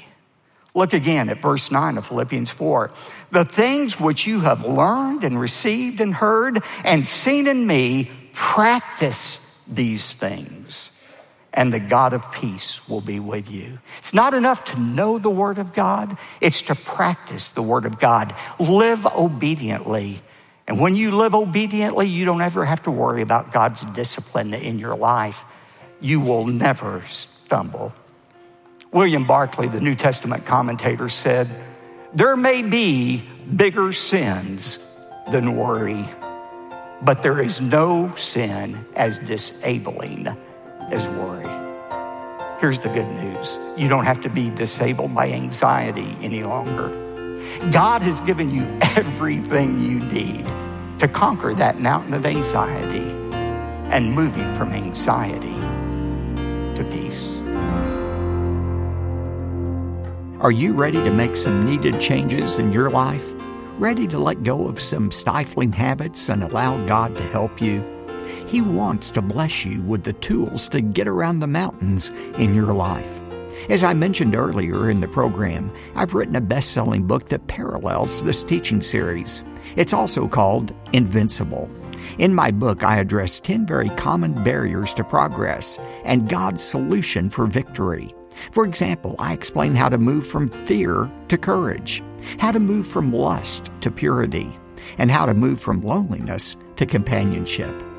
Look 0.75 0.93
again 0.93 1.31
at 1.31 1.39
verse 1.39 1.71
9 1.71 1.97
of 1.97 2.07
Philippians 2.07 2.51
4. 2.51 2.91
The 3.31 3.47
things 3.47 3.99
which 3.99 4.27
you 4.27 4.41
have 4.41 4.67
learned 4.67 5.25
and 5.25 5.41
received 5.41 6.03
and 6.03 6.13
heard 6.13 6.63
and 6.85 7.07
seen 7.07 7.47
in 7.47 7.67
me, 7.67 8.11
practice 8.35 9.41
these 9.67 10.13
things 10.13 10.95
and 11.55 11.73
the 11.73 11.81
God 11.81 12.13
of 12.13 12.31
peace 12.33 12.87
will 12.87 13.01
be 13.01 13.19
with 13.19 13.51
you. 13.51 13.79
It's 13.99 14.13
not 14.13 14.35
enough 14.35 14.67
to 14.67 14.79
know 14.79 15.19
the 15.19 15.31
Word 15.31 15.57
of 15.57 15.73
God, 15.73 16.19
it's 16.43 16.61
to 16.63 16.75
practice 16.75 17.49
the 17.49 17.63
Word 17.63 17.87
of 17.87 17.99
God. 17.99 18.35
Live 18.59 19.07
obediently. 19.07 20.21
And 20.71 20.79
when 20.79 20.95
you 20.95 21.11
live 21.11 21.35
obediently, 21.35 22.07
you 22.07 22.25
don't 22.25 22.41
ever 22.41 22.65
have 22.65 22.85
to 22.85 22.93
worry 22.93 23.23
about 23.23 23.53
God's 23.53 23.83
discipline 23.83 24.55
in 24.55 24.79
your 24.79 24.95
life. 24.95 25.45
You 26.01 26.21
will 26.21 26.47
never 26.47 27.03
stumble. 27.09 27.93
William 28.93 29.27
Barclay, 29.27 29.67
the 29.67 29.81
New 29.81 29.97
Testament 29.97 30.47
commentator, 30.47 31.09
said, 31.09 31.49
There 32.15 32.37
may 32.37 32.63
be 32.63 33.25
bigger 33.53 33.93
sins 33.93 34.79
than 35.33 35.57
worry, 35.57 36.05
but 37.03 37.21
there 37.21 37.41
is 37.41 37.61
no 37.61 38.15
sin 38.15 38.87
as 38.95 39.19
disabling 39.19 40.29
as 40.93 41.09
worry. 41.09 41.51
Here's 42.61 42.79
the 42.79 42.91
good 42.91 43.09
news 43.09 43.59
you 43.77 43.89
don't 43.89 44.05
have 44.05 44.21
to 44.21 44.31
be 44.31 44.51
disabled 44.51 45.17
by 45.17 45.33
anxiety 45.33 46.17
any 46.23 46.45
longer. 46.45 47.10
God 47.73 48.03
has 48.03 48.21
given 48.21 48.51
you 48.51 48.67
everything 48.97 49.83
you 49.83 50.01
need 50.01 50.47
to 50.99 51.09
conquer 51.09 51.55
that 51.55 51.81
mountain 51.81 52.15
of 52.15 52.27
anxiety 52.27 53.11
and 53.91 54.15
moving 54.15 54.55
from 54.55 54.73
anxiety 54.73 55.55
to 56.77 56.85
peace. 56.91 57.39
Are 60.41 60.53
you 60.53 60.73
ready 60.73 60.97
to 60.99 61.11
make 61.11 61.37
some 61.37 61.67
needed 61.67 62.01
changes 62.01 62.59
in 62.59 62.73
your 62.73 62.91
life? 62.91 63.31
Ready 63.79 64.07
to 64.07 64.19
let 64.19 64.43
go 64.43 64.69
of 64.69 64.81
some 64.81 65.11
stifling 65.11 65.73
habits 65.73 66.29
and 66.31 66.43
allow 66.43 66.83
God 66.87 67.15
to 67.17 67.23
help 67.25 67.61
you? 67.61 67.85
He 68.47 68.63
wants 68.63 69.11
to 69.11 69.23
bless 69.23 69.65
you 69.65 69.83
with 69.83 70.05
the 70.05 70.13
tools 70.15 70.69
to 70.71 70.81
get 70.81 71.09
around 71.09 71.41
the 71.41 71.47
mountains 71.47 72.09
in 72.39 72.55
your 72.55 72.73
life. 72.73 73.20
As 73.69 73.85
I 73.85 73.95
mentioned 73.95 74.35
earlier 74.35 74.91
in 74.91 75.01
the 75.01 75.09
program, 75.09 75.73
I've 75.95 76.15
written 76.15 76.37
a 76.37 76.41
best 76.41 76.73
selling 76.73 77.07
book 77.07 77.29
that 77.29 77.47
parallels 77.47 78.23
this 78.23 78.43
teaching 78.43 78.81
series. 78.81 79.45
It's 79.77 79.93
also 79.93 80.27
called 80.27 80.75
Invincible. 80.93 81.71
In 82.19 82.35
my 82.35 82.51
book, 82.51 82.83
I 82.83 82.97
address 82.97 83.39
10 83.41 83.67
very 83.67 83.91
common 83.91 84.43
barriers 84.43 84.95
to 84.95 85.05
progress 85.05 85.79
and 86.05 86.29
God's 86.29 86.63
solution 86.63 87.31
for 87.31 87.47
victory. 87.47 88.15
For 88.53 88.65
example, 88.65 89.15
I 89.19 89.33
explain 89.35 89.75
how 89.75 89.89
to 89.91 89.99
move 89.99 90.27
from 90.27 90.49
fear 90.49 91.11
to 91.29 91.39
courage, 91.39 92.03
how 92.39 92.53
to 92.53 92.61
move 92.61 92.89
from 92.89 93.13
lust 93.13 93.71
to 93.83 93.91
purity, 93.91 94.51
and 94.99 95.11
how 95.11 95.27
to 95.27 95.35
move 95.35 95.61
from 95.61 95.83
loneliness 95.83 96.57
to 96.77 96.87
companionship. 96.87 97.90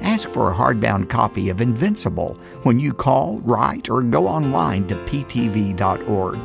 Ask 0.00 0.28
for 0.28 0.50
a 0.50 0.54
hardbound 0.54 1.08
copy 1.08 1.48
of 1.48 1.60
Invincible 1.60 2.38
when 2.62 2.78
you 2.78 2.92
call, 2.92 3.38
write, 3.40 3.90
or 3.90 4.02
go 4.02 4.26
online 4.26 4.86
to 4.88 4.94
ptv.org. 4.94 6.38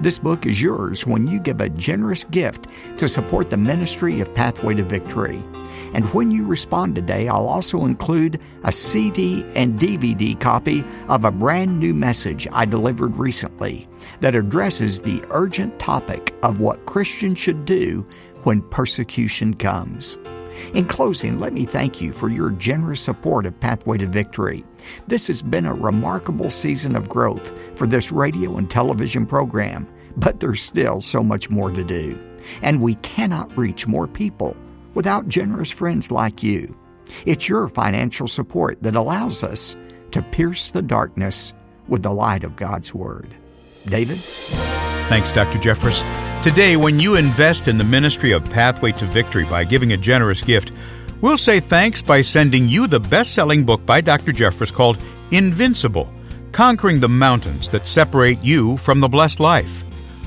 This 0.00 0.18
book 0.18 0.44
is 0.44 0.60
yours 0.60 1.06
when 1.06 1.26
you 1.26 1.38
give 1.40 1.60
a 1.60 1.68
generous 1.68 2.24
gift 2.24 2.66
to 2.98 3.08
support 3.08 3.48
the 3.48 3.56
ministry 3.56 4.20
of 4.20 4.34
Pathway 4.34 4.74
to 4.74 4.82
Victory. 4.82 5.42
And 5.94 6.04
when 6.12 6.30
you 6.30 6.44
respond 6.44 6.94
today, 6.94 7.28
I'll 7.28 7.46
also 7.46 7.84
include 7.84 8.40
a 8.64 8.72
CD 8.72 9.44
and 9.54 9.78
DVD 9.78 10.38
copy 10.38 10.84
of 11.08 11.24
a 11.24 11.30
brand 11.30 11.78
new 11.78 11.94
message 11.94 12.48
I 12.52 12.64
delivered 12.64 13.16
recently 13.16 13.88
that 14.20 14.34
addresses 14.34 15.00
the 15.00 15.22
urgent 15.30 15.78
topic 15.78 16.34
of 16.42 16.60
what 16.60 16.86
Christians 16.86 17.38
should 17.38 17.64
do 17.64 18.06
when 18.42 18.60
persecution 18.62 19.54
comes. 19.54 20.18
In 20.74 20.86
closing, 20.86 21.38
let 21.38 21.52
me 21.52 21.64
thank 21.64 22.00
you 22.00 22.12
for 22.12 22.28
your 22.28 22.50
generous 22.50 23.00
support 23.00 23.46
of 23.46 23.58
Pathway 23.60 23.98
to 23.98 24.06
Victory. 24.06 24.64
This 25.06 25.26
has 25.26 25.42
been 25.42 25.66
a 25.66 25.74
remarkable 25.74 26.50
season 26.50 26.96
of 26.96 27.08
growth 27.08 27.76
for 27.76 27.86
this 27.86 28.12
radio 28.12 28.56
and 28.56 28.70
television 28.70 29.26
program, 29.26 29.88
but 30.16 30.40
there's 30.40 30.62
still 30.62 31.00
so 31.00 31.22
much 31.22 31.50
more 31.50 31.70
to 31.70 31.84
do. 31.84 32.18
And 32.62 32.82
we 32.82 32.96
cannot 32.96 33.56
reach 33.56 33.86
more 33.86 34.06
people 34.06 34.56
without 34.94 35.28
generous 35.28 35.70
friends 35.70 36.10
like 36.10 36.42
you. 36.42 36.76
It's 37.26 37.48
your 37.48 37.68
financial 37.68 38.28
support 38.28 38.82
that 38.82 38.96
allows 38.96 39.42
us 39.42 39.76
to 40.12 40.22
pierce 40.22 40.70
the 40.70 40.82
darkness 40.82 41.52
with 41.88 42.02
the 42.02 42.12
light 42.12 42.44
of 42.44 42.56
God's 42.56 42.94
Word. 42.94 43.34
David? 43.86 44.18
Thanks, 45.08 45.32
Dr. 45.32 45.58
Jeffress. 45.58 46.02
Today, 46.44 46.76
when 46.76 47.00
you 47.00 47.16
invest 47.16 47.68
in 47.68 47.78
the 47.78 47.84
ministry 47.84 48.32
of 48.32 48.44
Pathway 48.50 48.92
to 48.92 49.06
Victory 49.06 49.46
by 49.46 49.64
giving 49.64 49.94
a 49.94 49.96
generous 49.96 50.42
gift, 50.42 50.72
we'll 51.22 51.38
say 51.38 51.58
thanks 51.58 52.02
by 52.02 52.20
sending 52.20 52.68
you 52.68 52.86
the 52.86 53.00
best 53.00 53.32
selling 53.32 53.64
book 53.64 53.86
by 53.86 54.02
Dr. 54.02 54.30
Jeffress 54.30 54.70
called 54.70 55.02
Invincible 55.30 56.12
Conquering 56.52 57.00
the 57.00 57.08
Mountains 57.08 57.70
That 57.70 57.86
Separate 57.86 58.44
You 58.44 58.76
from 58.76 59.00
the 59.00 59.08
Blessed 59.08 59.40
Life. 59.40 59.84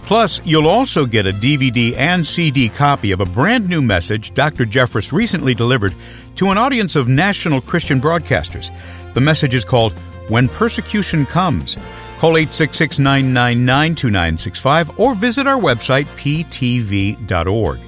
Plus, 0.07 0.41
you'll 0.43 0.67
also 0.67 1.05
get 1.05 1.27
a 1.27 1.31
DVD 1.31 1.95
and 1.95 2.25
CD 2.25 2.67
copy 2.67 3.11
of 3.11 3.19
a 3.19 3.25
brand 3.25 3.69
new 3.69 3.83
message 3.83 4.33
Dr. 4.33 4.65
Jeffress 4.65 5.11
recently 5.11 5.53
delivered 5.53 5.93
to 6.37 6.49
an 6.49 6.57
audience 6.57 6.95
of 6.95 7.07
national 7.07 7.61
Christian 7.61 8.01
broadcasters. 8.01 8.75
The 9.13 9.21
message 9.21 9.53
is 9.53 9.63
called 9.63 9.93
When 10.29 10.49
Persecution 10.49 11.27
Comes. 11.27 11.77
Call 12.17 12.37
866 12.37 12.97
999 12.97 13.95
2965 13.95 14.99
or 14.99 15.13
visit 15.13 15.45
our 15.45 15.59
website, 15.59 16.05
ptv.org. 16.17 17.79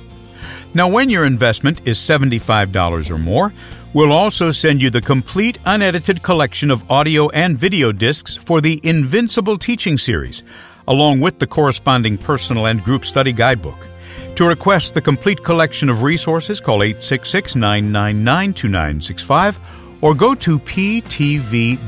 Now, 0.75 0.87
when 0.87 1.09
your 1.09 1.25
investment 1.25 1.87
is 1.87 1.97
$75 1.97 3.09
or 3.09 3.17
more, 3.17 3.51
we'll 3.95 4.11
also 4.11 4.51
send 4.51 4.83
you 4.83 4.91
the 4.91 5.01
complete 5.01 5.57
unedited 5.65 6.21
collection 6.21 6.69
of 6.69 6.89
audio 6.91 7.29
and 7.29 7.57
video 7.57 7.91
discs 7.91 8.35
for 8.35 8.61
the 8.61 8.79
Invincible 8.83 9.57
Teaching 9.57 9.97
Series, 9.97 10.43
along 10.87 11.21
with 11.21 11.39
the 11.39 11.47
corresponding 11.47 12.15
personal 12.15 12.67
and 12.67 12.83
group 12.83 13.05
study 13.05 13.33
guidebook. 13.33 13.87
To 14.35 14.45
request 14.45 14.93
the 14.93 15.01
complete 15.01 15.43
collection 15.43 15.89
of 15.89 16.03
resources, 16.03 16.61
call 16.61 16.83
866 16.83 17.55
999 17.55 18.53
2965 18.53 19.59
or 20.01 20.13
go 20.13 20.35
to 20.35 20.59
ptv.org. 20.59 21.79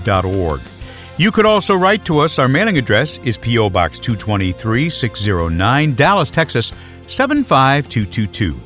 You 1.21 1.31
could 1.31 1.45
also 1.45 1.75
write 1.75 2.03
to 2.05 2.17
us. 2.17 2.39
Our 2.39 2.47
mailing 2.47 2.79
address 2.79 3.19
is 3.19 3.37
P.O. 3.37 3.69
Box 3.69 3.99
223 3.99 4.89
609, 4.89 5.93
Dallas, 5.93 6.31
Texas 6.31 6.73
75222. 7.05 8.59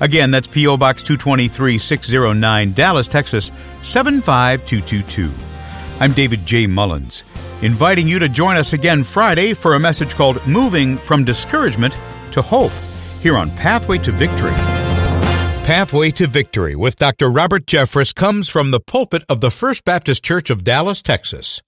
Again, 0.00 0.30
that's 0.30 0.46
P.O. 0.46 0.76
Box 0.76 1.02
223 1.02 1.78
609, 1.78 2.72
Dallas, 2.74 3.08
Texas 3.08 3.50
75222. 3.80 5.32
I'm 5.98 6.12
David 6.12 6.44
J. 6.44 6.66
Mullins, 6.66 7.24
inviting 7.62 8.06
you 8.06 8.18
to 8.18 8.28
join 8.28 8.58
us 8.58 8.74
again 8.74 9.02
Friday 9.02 9.54
for 9.54 9.74
a 9.74 9.80
message 9.80 10.12
called 10.12 10.46
Moving 10.46 10.98
from 10.98 11.24
Discouragement 11.24 11.96
to 12.32 12.42
Hope, 12.42 12.72
here 13.22 13.38
on 13.38 13.50
Pathway 13.52 13.96
to 13.96 14.12
Victory. 14.12 14.52
Pathway 15.64 16.10
to 16.10 16.26
Victory 16.26 16.76
with 16.76 16.96
Dr. 16.96 17.30
Robert 17.30 17.64
Jeffress 17.64 18.14
comes 18.14 18.50
from 18.50 18.72
the 18.72 18.80
pulpit 18.80 19.24
of 19.30 19.40
the 19.40 19.50
First 19.50 19.86
Baptist 19.86 20.22
Church 20.22 20.50
of 20.50 20.64
Dallas, 20.64 21.00
Texas. 21.00 21.62